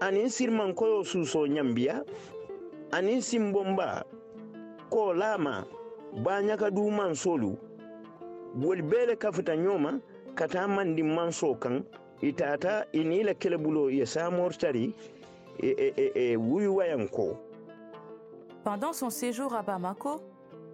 anin 0.00 0.28
sirman 0.28 0.74
koyo 0.74 1.04
suso 1.04 1.46
nyambiya 1.46 2.02
anin 2.90 3.20
simbomba 3.20 4.04
ko 4.90 5.12
lama 5.12 5.64
banyaka 6.24 6.70
du 6.70 6.90
mansolu 6.90 7.56
wol 8.54 8.82
bele 8.82 9.16
kafuta 9.16 9.56
nyoma 9.56 10.00
kata 10.34 10.68
mandi 10.68 11.02
manso 11.02 11.54
kan 11.54 11.84
itata 12.20 12.86
inila 12.92 13.34
kelebulo 13.34 13.90
ye 13.90 14.06
samortari 14.06 14.94
e, 15.58 15.68
e, 15.68 15.92
e, 15.96 16.12
e 16.14 16.36
wuyu 16.36 16.76
wayanko 16.76 17.38
Pendant 18.64 18.92
son 18.92 19.10
séjour 19.10 19.54
à 19.54 19.62
Bamako, 19.62 20.20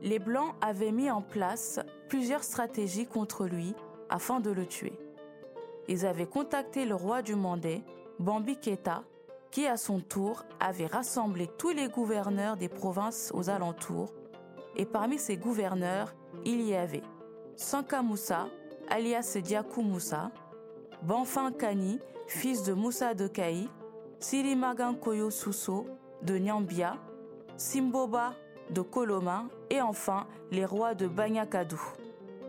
les 0.02 0.18
Blancs 0.18 0.54
avaient 0.60 0.92
mis 0.92 1.10
en 1.10 1.22
place 1.22 1.80
plusieurs 2.08 2.44
stratégies 2.44 3.06
contre 3.06 3.46
lui 3.46 3.74
afin 4.10 4.40
de 4.40 4.50
le 4.50 4.66
tuer. 4.66 4.92
Ils 5.88 6.04
avaient 6.04 6.26
contacté 6.26 6.84
le 6.84 6.94
roi 6.94 7.22
du 7.22 7.34
Mandé, 7.34 7.82
Bambi 8.18 8.58
Keta, 8.58 9.04
qui 9.50 9.66
à 9.66 9.78
son 9.78 10.00
tour 10.00 10.44
avait 10.60 10.86
rassemblé 10.86 11.48
tous 11.56 11.70
les 11.70 11.88
gouverneurs 11.88 12.58
des 12.58 12.68
provinces 12.68 13.30
aux 13.34 13.48
alentours, 13.48 14.12
et 14.76 14.84
parmi 14.84 15.18
ces 15.18 15.38
gouverneurs, 15.38 16.14
il 16.44 16.60
y 16.60 16.74
avait 16.74 17.02
Sanka 17.56 18.02
Moussa, 18.02 18.48
alias 18.90 19.38
Diakou 19.42 19.80
Moussa, 19.80 20.30
Banfin 21.02 21.52
Kani, 21.52 22.00
fils 22.26 22.62
de 22.64 22.74
Moussa 22.74 23.14
de 23.14 23.26
Kaï, 23.26 23.68
Sirimagan 24.20 24.94
Koyo 24.94 25.30
Sousso 25.30 25.86
de 26.22 26.36
Nyambia, 26.36 26.96
Simboba 27.58 28.34
de 28.70 28.82
Koloma 28.82 29.48
et 29.68 29.82
enfin 29.82 30.28
les 30.52 30.64
rois 30.64 30.94
de 30.94 31.08
Banyakadou. 31.08 31.80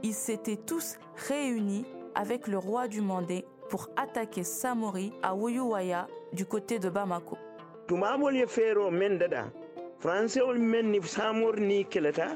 Ils 0.03 0.13
s'étaient 0.13 0.55
tous 0.55 0.97
réunis 1.27 1.83
avec 2.13 2.47
le 2.47 2.59
roi 2.59 2.87
du 2.87 3.01
Mandé 3.01 3.43
pour 3.69 3.89
attaquer 3.97 4.43
Samori 4.43 5.11
à 5.23 5.33
Wuyuwaya 5.33 6.07
du 6.31 6.45
côté 6.45 6.77
de 6.77 6.89
Bamako. 6.89 7.37
tumabol 7.87 8.35
ye 8.35 8.45
feero 8.45 8.91
men 8.91 9.17
dada 9.17 9.51
français 9.97 10.41
men 10.55 10.91
ni 10.91 11.01
samor 11.01 11.59
ni 11.59 11.83
keleta. 11.85 12.35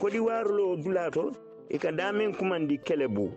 Kodi 0.00 0.18
warlo 0.18 0.74
dulato. 0.76 1.30
E 1.70 1.78
ka 1.78 1.92
damen 1.92 2.34
kumandi 2.34 2.78
kele 2.78 3.06
bu 3.06 3.30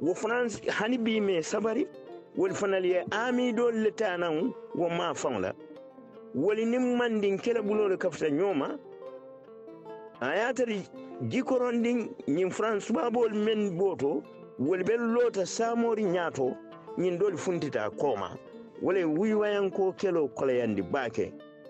wo 0.00 0.14
france 0.14 0.62
hani 0.66 0.96
bi 0.96 1.20
me 1.20 1.42
sabari. 1.42 1.86
Wol 2.36 2.54
fanal 2.54 2.86
ye 2.86 3.04
ami 3.10 3.52
do 3.52 3.70
leta 3.70 4.16
nan 4.16 4.54
wo 4.74 4.88
ma 4.88 5.12
fawla 5.12 5.52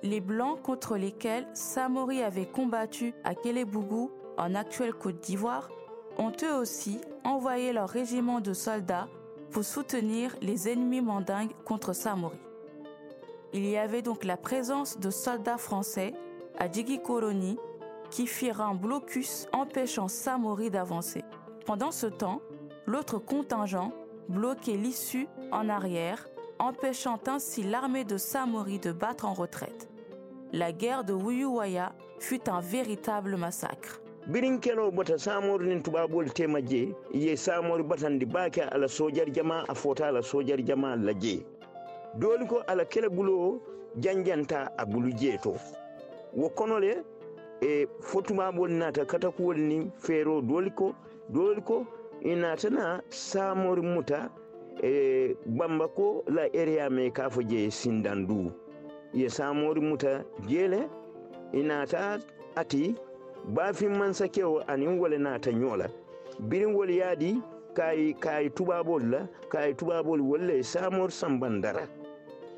Les 0.02 0.20
Blancs 0.20 0.62
contre 0.62 0.96
lesquels 0.96 1.46
Samori 1.54 2.22
avait 2.22 2.46
combattu 2.46 3.14
à 3.24 3.34
Kélebougou, 3.34 4.10
en 4.36 4.54
actuelle 4.54 4.94
Côte 4.94 5.20
d'Ivoire, 5.20 5.70
ont 6.18 6.32
eux 6.42 6.54
aussi 6.54 7.00
envoyé 7.24 7.72
leur 7.72 7.88
régiment 7.88 8.40
de 8.40 8.52
soldats 8.52 9.08
pour 9.50 9.64
soutenir 9.64 10.36
les 10.40 10.68
ennemis 10.68 11.00
mandingues 11.00 11.52
contre 11.64 11.92
Samori. 11.92 12.38
Il 13.54 13.68
y 13.68 13.76
avait 13.76 14.00
donc 14.00 14.24
la 14.24 14.38
présence 14.38 14.98
de 14.98 15.10
soldats 15.10 15.58
français 15.58 16.14
à 16.58 16.70
Djigikoroni 16.70 17.58
qui 18.10 18.26
firent 18.26 18.62
un 18.62 18.74
blocus 18.74 19.46
empêchant 19.52 20.08
Samori 20.08 20.70
d'avancer. 20.70 21.22
Pendant 21.66 21.90
ce 21.90 22.06
temps, 22.06 22.40
l'autre 22.86 23.18
contingent 23.18 23.92
bloquait 24.28 24.76
l'issue 24.76 25.26
en 25.50 25.68
arrière, 25.68 26.28
empêchant 26.58 27.18
ainsi 27.26 27.62
l'armée 27.62 28.04
de 28.04 28.16
Samori 28.16 28.78
de 28.78 28.92
battre 28.92 29.26
en 29.26 29.34
retraite. 29.34 29.90
La 30.52 30.72
guerre 30.72 31.04
de 31.04 31.12
Wuyuwaya 31.12 31.92
fut 32.20 32.48
un 32.48 32.60
véritable 32.60 33.36
massacre. 33.36 34.00
dooli 42.18 42.46
ko 42.46 42.62
ala 42.66 42.84
kele 42.84 43.08
bulo 43.08 43.60
janjanta 44.00 44.70
a 44.78 44.84
bulu 44.86 45.12
jeeto. 45.12 45.56
Wo 46.34 46.48
kono 46.48 46.78
le 46.80 47.02
e 47.60 47.86
fotumamol 48.00 48.70
naata 48.70 49.04
katakuwol 49.04 49.56
ni 49.58 49.90
feero 49.98 50.40
dooli 50.42 50.70
ko 50.70 50.94
dooli 51.28 51.60
ko 51.62 51.86
i 52.24 52.34
naatana 52.34 53.02
saamori 53.10 53.82
muta 53.82 54.30
e 54.82 55.36
bamba 55.46 55.88
ko 55.88 56.24
la 56.26 56.42
area 56.54 56.90
me 56.90 57.10
ka 57.10 57.28
fo 57.30 57.42
je 57.42 57.70
sindan 57.70 58.26
du 58.26 58.50
ye 59.12 59.28
saamori 59.28 59.80
muta 59.80 60.24
jeele 60.48 60.88
i 61.52 61.62
naata 61.62 62.18
ati 62.56 62.94
baafin 63.54 63.96
mansakewo 63.96 64.62
anin 64.68 64.98
wole 64.98 65.18
naata 65.18 65.50
ñoola. 65.52 65.88
Birin 66.40 66.74
wol 66.74 66.90
yaadi 66.90 67.40
kayi 67.74 68.14
kayi 68.14 68.50
tubabol 68.50 69.02
la 69.10 69.26
kayi 69.48 69.74
tubabol 69.74 70.20
wolle 70.20 70.62
saamor 70.62 71.10
sambandara. 71.10 71.86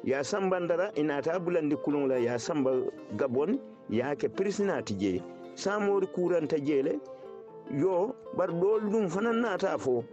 Ya 0.05 0.25
sambandara 0.25 0.93
inata 0.95 1.39
bulandi 1.41 1.77
kulun 1.77 2.09
la 2.09 2.17
ya 2.19 2.39
samba 2.39 2.71
gabon 3.17 3.59
ya 3.91 4.15
ke 4.17 4.29
prisonati 4.29 4.95
je 4.95 5.23
samori 5.55 6.07
kuranta 6.07 6.59
jele 6.59 6.99
yo 7.71 8.15
bar 8.37 8.49
dol 8.53 8.81
dum 8.91 9.09
fanan 9.09 9.41
nata 9.41 9.79
fo 9.79 10.05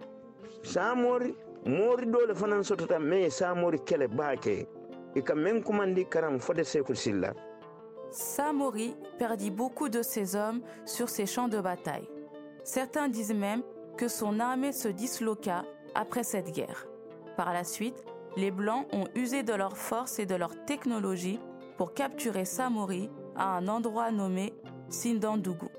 samori 0.63 1.36
mori 1.65 2.06
dole 2.06 2.34
fanan 2.36 2.63
sotota 2.63 2.99
me 2.99 3.30
samori 3.30 3.80
kele 3.86 4.08
bake 4.08 4.67
e 5.15 5.21
ka 5.21 5.36
men 5.36 5.62
kumandi 5.63 6.06
karam 6.10 6.39
fode 6.39 6.63
sekul 6.63 6.95
silla 6.95 7.34
Samori 8.12 8.93
perdit 9.17 9.51
beaucoup 9.51 9.88
de 9.88 10.01
ses 10.01 10.36
hommes 10.36 10.60
sur 10.86 11.08
ces 11.08 11.25
champs 11.25 11.47
de 11.47 11.62
bataille. 11.62 12.10
Certains 12.65 13.08
disent 13.08 13.34
même 13.34 13.63
que 13.97 14.10
son 14.10 14.41
armée 14.41 14.73
se 14.73 14.89
disloqua 14.89 15.63
après 15.95 16.23
cette 16.23 16.51
guerre. 16.51 16.88
Par 17.38 17.54
la 17.54 17.63
suite, 17.63 18.04
les 18.38 18.52
Blancs 18.52 18.88
ont 18.94 19.06
usé 19.15 19.44
de 19.44 19.54
leur 19.54 19.78
force 19.78 20.20
et 20.20 20.26
de 20.26 20.36
leur 20.36 20.65
technologie 20.65 21.39
pour 21.78 21.94
capturer 21.94 22.46
Samori 22.46 23.10
à 23.36 23.58
un 23.58 23.67
endroit 23.67 24.12
nommé 24.12 24.54
Sindandougou. 24.89 25.70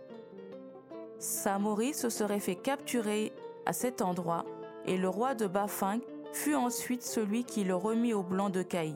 Samori 1.19 1.95
se 1.95 2.09
serait 2.09 2.41
fait 2.41 2.57
capturer 2.57 3.33
à 3.67 3.73
cet 3.73 4.03
endroit 4.03 4.45
et 4.87 4.97
le 4.97 5.09
roi 5.09 5.35
de 5.35 5.47
Bafing 5.47 6.01
fut 6.33 6.55
ensuite 6.55 7.03
celui 7.03 7.45
qui 7.45 7.65
le 7.65 7.77
remit 7.77 8.15
aux 8.15 8.23
Blancs 8.23 8.53
de 8.53 8.63
Caï. 8.63 8.95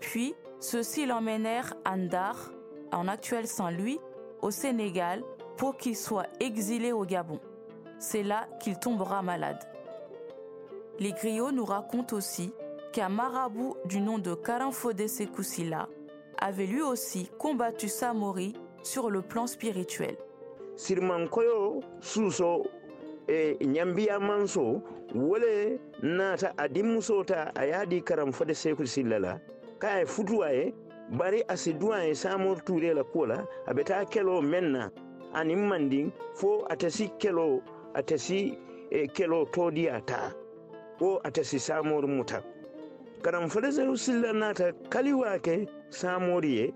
Puis, 0.00 0.34
ceux-ci 0.58 1.06
l'emmenèrent 1.06 1.74
à 1.84 1.96
Ndar, 1.96 2.50
en 2.92 3.06
actuel 3.06 3.46
Saint-Louis, 3.46 4.00
au 4.42 4.50
Sénégal, 4.50 5.22
pour 5.56 5.76
qu'il 5.76 5.96
soit 5.96 6.26
exilé 6.40 6.92
au 6.92 7.04
Gabon. 7.04 7.38
C'est 7.98 8.22
là 8.22 8.48
qu'il 8.60 8.78
tombera 8.78 9.22
malade. 9.22 9.69
Les 10.98 11.12
griots 11.12 11.52
nous 11.52 11.64
racontent 11.64 12.16
aussi 12.16 12.52
qu'un 12.92 13.08
marabout 13.08 13.76
du 13.84 14.00
nom 14.00 14.18
de 14.18 14.34
Karamfodé 14.34 15.08
Sekoussila 15.08 15.88
avait 16.38 16.66
lui 16.66 16.82
aussi 16.82 17.30
combattu 17.38 17.88
Samori 17.88 18.54
sur 18.82 19.10
le 19.10 19.22
plan 19.22 19.46
spirituel. 19.46 20.16
sirmankoyo 20.76 21.82
suso 22.00 22.64
e 23.28 23.56
ñambiya 23.60 24.18
manso 24.18 24.82
wole 25.14 25.78
nata 26.02 26.54
a 26.56 26.68
dimmusota 26.68 27.52
a 27.54 27.66
yaadi 27.66 28.02
karam 28.02 28.32
fode 28.32 28.54
sekul 28.54 28.86
silla 28.86 29.18
la. 29.18 29.38
Ka 29.78 30.00
e 30.00 30.06
futuwa 30.06 30.52
e 30.52 30.72
bari 31.10 31.42
asi 31.48 31.74
duwa 31.74 32.06
e 32.06 32.14
samor 32.14 32.64
ture 32.64 32.94
la 32.94 33.04
kuwo 33.04 33.26
la 33.26 33.44
a 33.66 33.74
be 33.74 33.84
taa 33.84 34.04
kelo 34.06 34.40
men 34.42 34.72
na 34.72 34.90
anin 35.34 35.68
mandin 35.68 36.10
fo 36.34 36.64
atasi 36.70 37.10
kelo 37.18 37.60
atasi 37.94 38.56
e 38.90 39.06
kelo 39.08 39.44
todiya 39.52 40.00
ta 40.06 40.32
o 41.00 41.20
atasi 41.24 41.58
samor 41.58 42.06
muta. 42.06 42.42
Karam 43.22 43.48
fode 43.48 43.72
sekul 43.72 43.96
silla 43.96 44.32
nata 44.32 44.72
kaliwa 44.88 45.38
ke 45.42 45.68
samori 45.90 46.52
ye. 46.56 46.74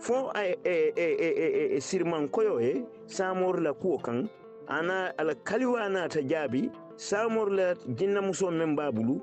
Fo 0.00 0.30
a 0.34 0.44
e, 0.44 0.56
e, 0.64 0.92
e, 0.96 1.08
e, 1.18 1.28
e, 1.28 1.76
e 1.76 1.80
sirmankoyo 1.80 2.60
e 2.60 2.84
samor 3.06 3.60
la 3.60 3.72
kuwo 3.72 3.98
kan 3.98 4.28
ana 4.68 5.12
ala 5.18 5.34
kaliwa 5.34 5.88
nata 5.88 6.22
jaabi 6.22 6.70
samor 6.96 7.50
la 7.50 7.74
jinna 7.96 8.22
muso 8.22 8.50
men 8.50 8.76
babulu 8.76 9.20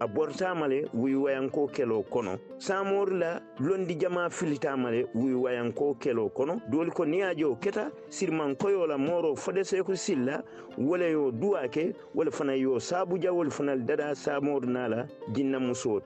a 0.00 0.06
bortamale 0.06 0.88
wuyi 0.94 1.14
wayanko 1.14 1.68
kelo 1.68 2.02
kono. 2.02 2.38
Samor 2.58 3.10
la 3.12 3.40
londi 3.60 3.94
jama 3.94 4.30
filitamale 4.30 5.06
wuyi 5.14 5.34
wayanko 5.34 5.94
kelo 5.94 6.28
kono. 6.28 6.60
Doli 6.68 6.90
ko 6.90 7.04
niyajo 7.04 7.56
keta 7.56 7.90
sirmankoyo 8.08 8.86
la 8.86 8.98
moro 8.98 9.36
fode 9.36 9.64
seko 9.64 9.96
silla 9.96 10.42
wala 10.78 11.06
yo 11.06 11.30
duwake 11.30 11.94
wala 12.14 12.30
fana 12.30 12.54
yo 12.54 12.80
sabuja 12.80 13.32
wala 13.32 13.50
fana 13.50 13.76
dada 13.76 14.14
samor 14.14 14.66
nala 14.66 15.06
jinna 15.32 15.58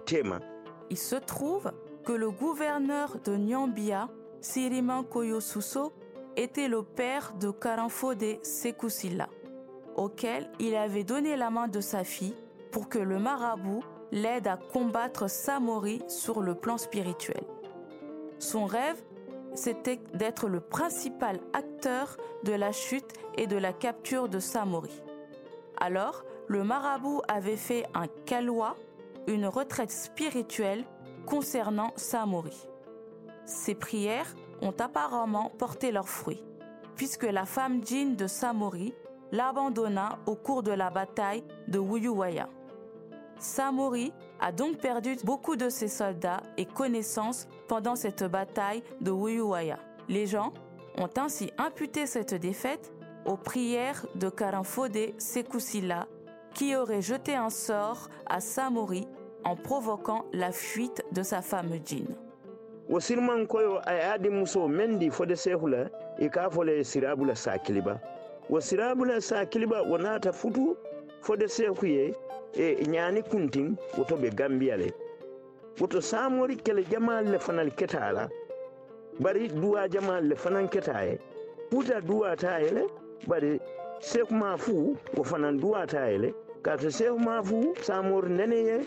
tema 0.04 0.40
Il 0.90 0.96
se 0.96 1.16
trouve 1.16 1.70
que 2.04 2.12
le 2.12 2.30
gouverneur 2.30 3.18
de 3.24 3.36
Nyambia, 3.36 4.08
Siriman 4.40 5.04
Koyo 5.04 5.40
Suso, 5.40 5.92
était 6.36 6.68
le 6.68 6.82
père 6.82 7.32
de 7.40 7.50
Karamfode 7.50 8.42
Sekoussila, 8.42 9.28
auquel 9.96 10.48
il 10.58 10.74
avait 10.74 11.04
donné 11.04 11.36
la 11.36 11.50
main 11.50 11.68
de 11.68 11.80
sa 11.80 12.02
fille 12.04 12.34
pour 12.70 12.88
que 12.88 12.98
le 12.98 13.18
marabout 13.18 13.82
l'aide 14.12 14.46
à 14.46 14.56
combattre 14.56 15.28
Samori 15.28 16.02
sur 16.08 16.40
le 16.40 16.54
plan 16.54 16.78
spirituel. 16.78 17.42
Son 18.38 18.64
rêve, 18.64 19.00
c'était 19.54 20.00
d'être 20.14 20.48
le 20.48 20.60
principal 20.60 21.40
acteur 21.52 22.16
de 22.44 22.52
la 22.52 22.72
chute 22.72 23.12
et 23.36 23.46
de 23.46 23.56
la 23.56 23.72
capture 23.72 24.28
de 24.28 24.38
Samori. 24.38 25.02
Alors, 25.78 26.24
le 26.46 26.64
marabout 26.64 27.22
avait 27.28 27.56
fait 27.56 27.86
un 27.94 28.06
kaloua, 28.26 28.76
une 29.26 29.46
retraite 29.46 29.90
spirituelle 29.90 30.84
concernant 31.26 31.92
Samori. 31.96 32.66
Ces 33.44 33.74
prières 33.74 34.34
ont 34.62 34.74
apparemment 34.78 35.50
porté 35.58 35.92
leurs 35.92 36.08
fruits, 36.08 36.42
puisque 36.96 37.24
la 37.24 37.44
femme 37.44 37.84
djinn 37.84 38.16
de 38.16 38.26
Samori 38.26 38.94
l'abandonna 39.32 40.18
au 40.26 40.34
cours 40.34 40.62
de 40.62 40.72
la 40.72 40.90
bataille 40.90 41.44
de 41.68 41.78
Wuyuwaya. 41.78 42.48
Samori 43.40 44.12
a 44.38 44.52
donc 44.52 44.78
perdu 44.78 45.16
beaucoup 45.24 45.56
de 45.56 45.68
ses 45.68 45.88
soldats 45.88 46.42
et 46.56 46.66
connaissances 46.66 47.48
pendant 47.68 47.96
cette 47.96 48.24
bataille 48.24 48.82
de 49.00 49.10
Wuyuwaya. 49.10 49.78
Les 50.08 50.26
gens 50.26 50.52
ont 50.98 51.08
ainsi 51.16 51.50
imputé 51.58 52.06
cette 52.06 52.34
défaite 52.34 52.92
aux 53.24 53.36
prières 53.36 54.06
de 54.14 54.28
Karamfode 54.28 55.18
Sekusila 55.18 56.06
qui 56.54 56.76
aurait 56.76 57.02
jeté 57.02 57.34
un 57.34 57.50
sort 57.50 58.08
à 58.26 58.40
Samori 58.40 59.06
en 59.44 59.56
provoquant 59.56 60.26
la 60.32 60.52
fuite 60.52 61.02
de 61.12 61.22
sa 61.22 61.40
femme 61.42 61.70
Jean. 61.84 62.04
e 72.54 72.84
ñaani 72.86 73.22
kuntin 73.22 73.76
woto 73.98 74.16
ɓe 74.16 74.30
gambiya 74.34 74.76
le. 74.76 74.92
Woto 75.80 76.00
samori 76.00 76.56
kele 76.56 76.82
jamal 76.90 77.24
le 77.24 77.38
fanal 77.38 77.70
keta 77.74 78.12
la 78.12 78.28
bari 79.20 79.48
duwa 79.48 79.88
jamal 79.88 80.24
le 80.28 80.34
fanan 80.36 80.68
keta 80.68 81.04
ye 81.04 81.18
futa 81.70 82.00
duwa 82.00 82.36
ta 82.36 82.58
yele 82.60 82.86
bari 83.26 83.60
sekuma 84.00 84.56
fu 84.58 84.96
wo 85.16 85.22
fanan 85.24 85.58
duwa 85.60 85.86
ta 85.86 86.06
yele 86.10 86.34
kato 86.62 86.90
sekuma 86.90 87.42
fu 87.42 87.74
saamori 87.82 88.30
nene 88.30 88.56
ye 88.56 88.86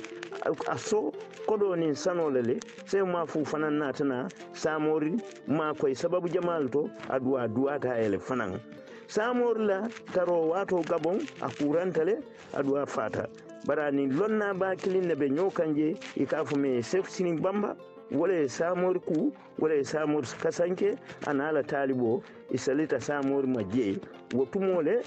a 0.67 0.78
so 0.78 1.12
koɗo 1.47 1.76
nin 1.78 1.95
sanole 1.95 2.41
le 2.41 2.60
sekuma 2.86 3.26
fu 3.26 3.43
fanan 3.45 3.73
natana 3.80 4.28
samori 4.54 5.17
ma 5.47 5.73
koye 5.73 5.95
sababu 5.95 6.28
jamal 6.30 6.69
to 6.69 6.89
a 7.10 7.19
duwa 7.19 7.47
duwata 7.47 7.97
ye 8.02 8.10
le 8.10 8.17
fanan. 8.19 8.60
Samor 9.08 9.60
la 9.60 9.88
taro 10.13 10.49
wato 10.49 10.82
gabon 10.82 11.19
a 11.41 11.47
kuranta 11.49 12.04
le 12.06 12.17
a 12.54 12.63
duwa 12.63 12.86
fata 12.88 13.28
bara 13.65 13.91
ni 13.91 14.08
lonna 14.08 14.54
ba 14.54 14.76
kilin 14.76 15.08
ne 15.08 15.15
be 15.15 15.30
ñokanje 15.30 15.97
i 16.17 16.26
ka 16.26 16.43
fo 16.45 16.56
me 16.58 16.82
sefu 16.82 17.10
sini 17.10 17.39
bamba 17.39 17.76
wala 18.12 18.34
e 18.34 18.47
samori 18.47 18.99
ku 18.99 19.32
wala 19.60 19.76
e 19.76 19.84
samori 19.84 20.28
kasanke 20.41 20.95
ana 21.28 21.47
ala 21.49 21.63
talibo 21.63 22.21
i 22.52 22.58
salita 22.58 22.99
samori 22.99 23.47
ma 23.47 23.63
jeyi 23.63 23.99
wo 24.36 24.45
tumole 24.45 25.02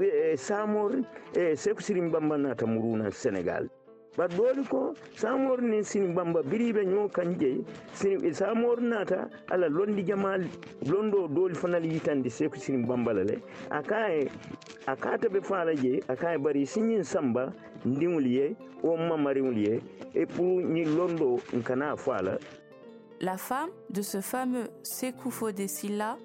e 0.00 0.36
samori 0.36 1.04
e 1.34 1.56
seku 1.56 1.80
sirin 1.80 2.10
bamba 2.10 2.36
nata 2.36 2.66
muruna 2.66 3.10
sénégal 3.10 3.68
bar 4.16 4.28
dooli 4.28 4.64
ko 4.68 4.92
samori 5.16 5.62
ni 5.64 5.84
sini 5.84 6.12
bamba 6.12 6.42
biriɓe 6.42 6.84
ño 6.84 7.08
kan 7.08 7.38
jeyi 7.38 7.64
sini 7.94 8.34
samori 8.34 8.82
nata 8.84 9.30
ala 9.48 9.68
londi 9.68 10.02
jamal 10.04 10.44
londo 10.90 11.28
dooli 11.28 11.54
fanal 11.54 11.84
yitande 11.84 12.28
seku 12.30 12.56
sirin 12.58 12.84
bambala 12.86 13.24
le 13.24 13.38
akaye 13.70 14.28
a 14.86 14.94
kataɓe 14.96 15.40
faala 15.42 15.74
jeyi 15.74 16.02
akaye 16.08 16.38
bari 16.38 16.66
siñin 16.66 17.04
samba 17.04 17.52
La 23.20 23.36
femme 23.36 23.70
de 23.90 24.02
ce 24.02 24.20
fameux 24.20 24.68
Sekou 24.82 25.30
Fodé 25.30 25.68
Silla, 25.68 26.18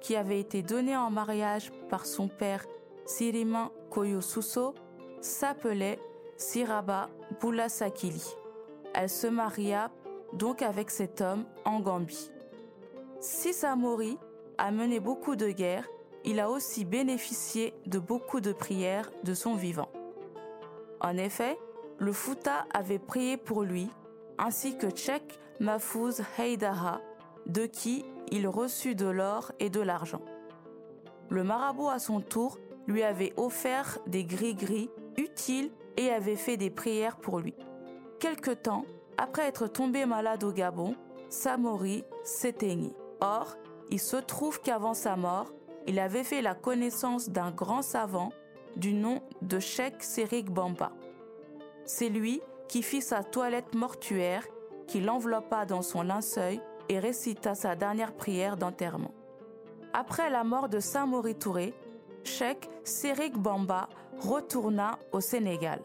qui 0.00 0.16
avait 0.16 0.40
été 0.40 0.62
donnée 0.62 0.96
en 0.96 1.10
mariage 1.10 1.72
par 1.88 2.06
son 2.06 2.28
père 2.28 2.64
Siriman 3.04 3.70
Koyo 3.90 4.20
Suso, 4.20 4.74
s'appelait 5.20 5.98
Siraba 6.36 7.08
Boulasakili. 7.40 8.24
Elle 8.94 9.08
se 9.08 9.26
maria 9.26 9.90
donc 10.32 10.62
avec 10.62 10.90
cet 10.90 11.20
homme 11.20 11.44
en 11.64 11.80
Gambie. 11.80 12.30
Si 13.20 13.52
Samori 13.52 14.18
a 14.58 14.70
mené 14.70 15.00
beaucoup 15.00 15.36
de 15.36 15.48
guerres, 15.48 15.88
il 16.24 16.40
a 16.40 16.50
aussi 16.50 16.84
bénéficié 16.84 17.74
de 17.86 17.98
beaucoup 17.98 18.40
de 18.40 18.52
prières 18.52 19.10
de 19.24 19.34
son 19.34 19.54
vivant. 19.54 19.88
En 21.00 21.16
effet, 21.16 21.58
le 21.98 22.12
Fouta 22.12 22.66
avait 22.72 22.98
prié 22.98 23.36
pour 23.36 23.62
lui, 23.62 23.88
ainsi 24.38 24.76
que 24.76 24.90
Tchèque 24.90 25.38
Mahfouz 25.60 26.22
Heidaha, 26.38 27.00
de 27.46 27.66
qui 27.66 28.04
il 28.30 28.48
reçut 28.48 28.94
de 28.94 29.06
l'or 29.06 29.52
et 29.60 29.70
de 29.70 29.80
l'argent. 29.80 30.22
Le 31.28 31.44
marabout, 31.44 31.88
à 31.88 31.98
son 31.98 32.20
tour, 32.20 32.58
lui 32.86 33.02
avait 33.02 33.32
offert 33.36 33.98
des 34.06 34.24
gris-gris 34.24 34.90
utiles 35.16 35.70
et 35.96 36.10
avait 36.10 36.36
fait 36.36 36.56
des 36.56 36.70
prières 36.70 37.16
pour 37.16 37.38
lui. 37.40 37.54
Quelque 38.20 38.50
temps 38.50 38.84
après 39.18 39.46
être 39.46 39.66
tombé 39.66 40.04
malade 40.06 40.44
au 40.44 40.52
Gabon, 40.52 40.94
Samori 41.28 42.04
s'éteignit. 42.22 42.94
Or, 43.20 43.56
il 43.90 44.00
se 44.00 44.16
trouve 44.16 44.60
qu'avant 44.60 44.94
sa 44.94 45.16
mort, 45.16 45.52
il 45.86 45.98
avait 45.98 46.24
fait 46.24 46.42
la 46.42 46.54
connaissance 46.54 47.30
d'un 47.30 47.50
grand 47.50 47.82
savant 47.82 48.32
du 48.76 48.92
nom 48.92 49.22
de 49.42 49.58
Cheikh 49.58 50.02
Serik 50.02 50.50
Bamba. 50.50 50.92
C'est 51.84 52.08
lui 52.08 52.40
qui 52.68 52.82
fit 52.82 53.02
sa 53.02 53.24
toilette 53.24 53.74
mortuaire, 53.74 54.46
qui 54.86 55.00
l'enveloppa 55.00 55.64
dans 55.64 55.82
son 55.82 56.02
linceul 56.02 56.58
et 56.88 56.98
récita 56.98 57.54
sa 57.54 57.74
dernière 57.74 58.12
prière 58.12 58.56
d'enterrement. 58.56 59.14
Après 59.92 60.30
la 60.30 60.44
mort 60.44 60.68
de 60.68 60.78
Samori 60.78 61.34
Touré, 61.34 61.74
Cheikh 62.22 62.68
Serik 62.84 63.36
Bamba 63.36 63.88
retourna 64.18 64.98
au 65.12 65.20
Sénégal. 65.20 65.80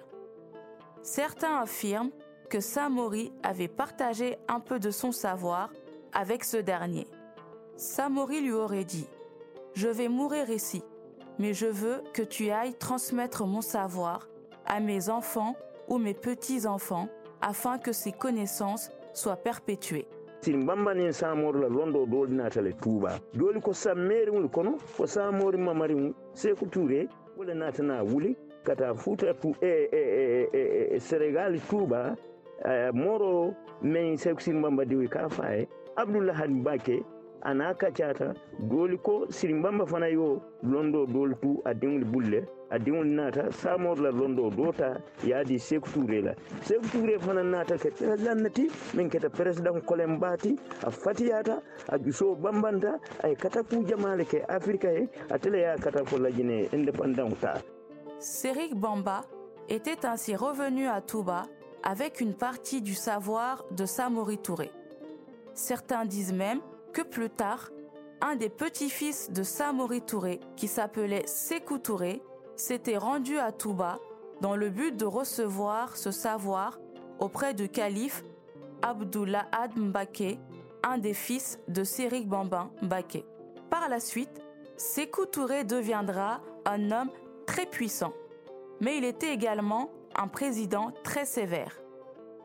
Certains 1.02 1.58
affirment 1.58 2.12
que 2.50 2.60
Samori 2.60 3.32
avait 3.44 3.68
partagé 3.68 4.38
un 4.48 4.60
peu 4.60 4.80
de 4.80 4.92
son 4.92 5.12
savoir 5.12 5.72
avec 6.14 6.44
ce 6.44 6.58
dernier. 6.58 7.08
Samori 7.78 8.42
lui 8.42 8.52
aurait 8.52 8.84
dit 8.84 9.08
Je 9.74 9.88
vais 9.88 10.10
mourir 10.10 10.50
ici, 10.50 10.84
mais 11.42 11.56
je 11.56 11.66
veux 11.66 12.04
que 12.14 12.22
tu 12.22 12.52
ailles 12.52 12.76
transmettre 12.76 13.48
mon 13.48 13.62
savoir 13.62 14.30
à 14.68 14.80
mes 14.80 15.10
enfants 15.10 15.56
ou 15.88 15.98
mes 15.98 16.14
petits-enfants 16.14 17.10
afin 17.42 17.80
que 17.80 17.92
ces 17.92 18.12
connaissances 18.12 18.92
soient 19.14 19.38
perpétuées. 19.38 20.08
Abdoulahad 37.42 37.42
bake 37.42 37.44
ana 37.44 37.74
kaccata 37.74 38.34
doli 38.60 38.98
ko 38.98 39.26
sirin 39.30 39.62
bamba 39.62 39.86
fana 39.86 40.08
yo 40.08 40.42
londo 40.64 41.06
doli 41.06 41.36
tu 41.42 41.62
a 41.66 41.74
diŋol 41.74 42.04
bulle 42.06 42.48
a 42.70 42.78
diŋol 42.80 43.06
naata 43.06 43.52
samor 43.52 43.98
la 44.00 44.12
londo 44.12 44.50
dota 44.50 45.02
yaadi 45.24 45.60
seku 45.60 45.90
touré 45.90 46.22
la 46.22 46.34
seku 46.62 46.88
touré 46.92 47.20
fana 47.20 47.44
naata 47.44 47.78
ke 47.78 47.90
lannati 48.00 48.70
min 48.94 49.10
keta 49.10 49.30
président 49.30 49.80
kolen 49.86 50.20
baati 50.20 50.56
a 50.86 50.90
fatiyata 50.92 51.62
a 51.90 51.98
juso 51.98 52.36
bambanta 52.36 53.00
ay 53.24 53.36
kata 53.36 53.64
ku 53.64 53.84
jamale 53.86 54.26
ke 54.26 54.44
afrique 54.48 54.84
he 54.86 55.08
a 55.30 55.38
tele 55.40 55.62
ya 55.62 55.78
kata 55.78 56.04
ko 56.06 56.18
lajine 56.18 56.70
ta 57.42 57.62
Sérik 58.20 58.76
Bamba 58.76 59.22
était 59.68 60.06
ainsi 60.06 60.36
revenu 60.36 60.88
à 60.88 61.02
Touba 61.02 61.48
avec 61.84 62.22
une 62.22 62.36
partie 62.36 62.82
du 62.82 62.94
savoir 62.94 63.66
de 63.72 63.86
Samori 63.86 64.38
Touré. 64.38 64.70
Certains 65.56 66.06
disent 66.06 66.34
même 66.34 66.60
que 66.92 67.02
plus 67.02 67.30
tard, 67.30 67.70
un 68.22 68.36
des 68.36 68.50
petits-fils 68.50 69.32
de 69.32 69.44
Samori 69.44 70.02
Touré, 70.02 70.40
qui 70.56 70.68
s'appelait 70.68 71.26
Sékou 71.26 71.80
Touré, 71.80 72.22
s'était 72.56 72.98
rendu 72.98 73.38
à 73.40 73.52
Touba 73.52 74.00
dans 74.42 74.56
le 74.56 74.70
but 74.70 74.96
de 74.96 75.06
recevoir 75.06 75.98
ce 75.98 76.12
savoir 76.12 76.80
auprès 77.20 77.54
du 77.54 77.70
calife 77.70 78.24
Abdullah 78.82 79.48
Ad 79.52 79.78
Mbake, 79.78 80.40
un 80.84 80.98
des 80.98 81.14
fils 81.14 81.60
de 81.68 81.84
Sérik 81.84 82.28
Bamba 82.28 82.70
Mbake. 82.82 83.26
Par 83.70 83.90
la 83.90 84.00
suite, 84.00 84.42
Sékou 84.78 85.26
Touré 85.26 85.64
deviendra 85.64 86.42
un 86.66 86.92
homme 86.92 87.12
très 87.46 87.66
puissant, 87.66 88.14
mais 88.80 88.98
il 88.98 89.04
était 89.04 89.34
également 89.34 89.92
un 90.16 90.28
président 90.28 90.92
très 91.04 91.26
sévère. 91.26 91.80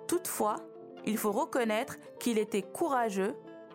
Toutefois, 0.06 0.56
il 1.04 1.16
faut 1.16 1.32
reconnaître 1.32 1.96
qu'il 2.18 2.38
était 2.38 2.62
courageux, 2.62 3.34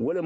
wala 0.00 0.22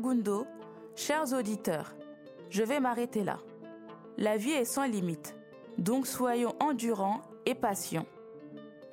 Gundo, 0.00 0.46
chers 0.94 1.32
auditeurs, 1.32 1.94
je 2.50 2.62
vais 2.62 2.80
m'arrêter 2.80 3.24
là. 3.24 3.38
La 4.18 4.36
vie 4.36 4.50
est 4.50 4.64
sans 4.64 4.86
limite, 4.86 5.36
donc 5.78 6.06
soyons 6.06 6.54
endurants 6.60 7.22
et 7.46 7.54
patients. 7.54 8.06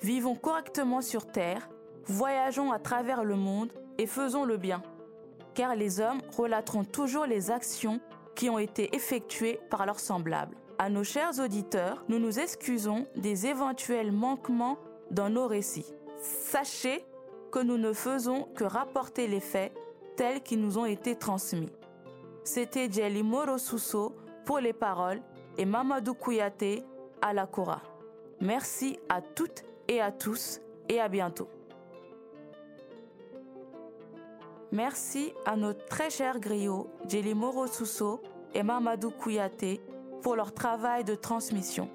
Vivons 0.01 0.35
correctement 0.35 1.01
sur 1.01 1.25
Terre 1.25 1.69
Voyageons 2.09 2.71
à 2.71 2.79
travers 2.79 3.23
le 3.23 3.35
monde 3.35 3.71
et 3.99 4.07
faisons 4.07 4.43
le 4.43 4.57
bien, 4.57 4.81
car 5.59 5.75
les 5.75 5.99
hommes 5.99 6.21
relateront 6.37 6.85
toujours 6.85 7.25
les 7.25 7.51
actions 7.51 7.99
qui 8.33 8.49
ont 8.49 8.59
été 8.59 8.95
effectuées 8.95 9.59
par 9.69 9.85
leurs 9.85 9.99
semblables. 9.99 10.55
À 10.77 10.89
nos 10.89 11.03
chers 11.03 11.37
auditeurs, 11.37 12.05
nous 12.07 12.17
nous 12.17 12.39
excusons 12.39 13.05
des 13.17 13.45
éventuels 13.45 14.13
manquements 14.13 14.77
dans 15.11 15.29
nos 15.29 15.47
récits. 15.47 15.93
Sachez 16.17 17.03
que 17.51 17.59
nous 17.59 17.77
ne 17.77 17.91
faisons 17.91 18.47
que 18.55 18.63
rapporter 18.63 19.27
les 19.27 19.41
faits 19.41 19.73
tels 20.15 20.41
qu'ils 20.41 20.61
nous 20.61 20.77
ont 20.77 20.85
été 20.85 21.17
transmis. 21.17 21.73
C'était 22.45 22.89
Jelly 22.89 23.21
Moro 23.21 23.57
Sousso 23.57 24.15
pour 24.45 24.59
les 24.59 24.71
paroles 24.71 25.19
et 25.57 25.65
Mamadou 25.65 26.13
Kouyaté 26.13 26.85
à 27.21 27.33
la 27.33 27.47
Cora. 27.47 27.81
Merci 28.39 28.97
à 29.09 29.21
toutes 29.21 29.65
et 29.89 29.99
à 29.99 30.13
tous 30.13 30.61
et 30.87 31.01
à 31.01 31.09
bientôt. 31.09 31.49
Merci 34.71 35.33
à 35.47 35.55
nos 35.55 35.73
très 35.73 36.11
chers 36.11 36.39
griots, 36.39 36.91
Jelly 37.07 37.33
Moro 37.33 37.65
Sousso 37.65 38.21
et 38.53 38.61
Mamadou 38.61 39.09
Kouyaté, 39.09 39.81
pour 40.21 40.35
leur 40.35 40.53
travail 40.53 41.03
de 41.03 41.15
transmission. 41.15 41.89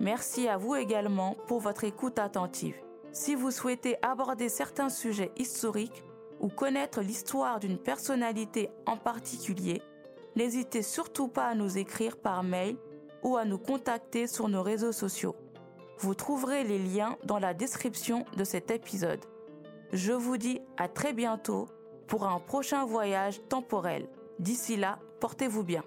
Merci 0.00 0.48
à 0.48 0.56
vous 0.56 0.74
également 0.74 1.36
pour 1.46 1.60
votre 1.60 1.84
écoute 1.84 2.18
attentive. 2.18 2.76
Si 3.12 3.34
vous 3.34 3.50
souhaitez 3.50 3.96
aborder 4.00 4.48
certains 4.48 4.88
sujets 4.88 5.32
historiques 5.36 6.02
ou 6.40 6.48
connaître 6.48 7.02
l'histoire 7.02 7.60
d'une 7.60 7.78
personnalité 7.78 8.70
en 8.86 8.96
particulier, 8.96 9.82
n'hésitez 10.34 10.82
surtout 10.82 11.28
pas 11.28 11.48
à 11.48 11.54
nous 11.54 11.76
écrire 11.76 12.16
par 12.16 12.42
mail 12.42 12.76
ou 13.22 13.36
à 13.36 13.44
nous 13.44 13.58
contacter 13.58 14.26
sur 14.26 14.48
nos 14.48 14.62
réseaux 14.62 14.92
sociaux. 14.92 15.36
Vous 15.98 16.14
trouverez 16.14 16.64
les 16.64 16.78
liens 16.78 17.18
dans 17.24 17.38
la 17.38 17.52
description 17.52 18.24
de 18.34 18.44
cet 18.44 18.70
épisode. 18.70 19.24
Je 19.92 20.12
vous 20.12 20.38
dis 20.38 20.60
à 20.78 20.88
très 20.88 21.12
bientôt 21.12 21.68
pour 22.06 22.26
un 22.26 22.40
prochain 22.40 22.84
voyage 22.84 23.40
temporel. 23.48 24.08
D'ici 24.38 24.76
là, 24.76 24.98
portez-vous 25.20 25.64
bien. 25.64 25.82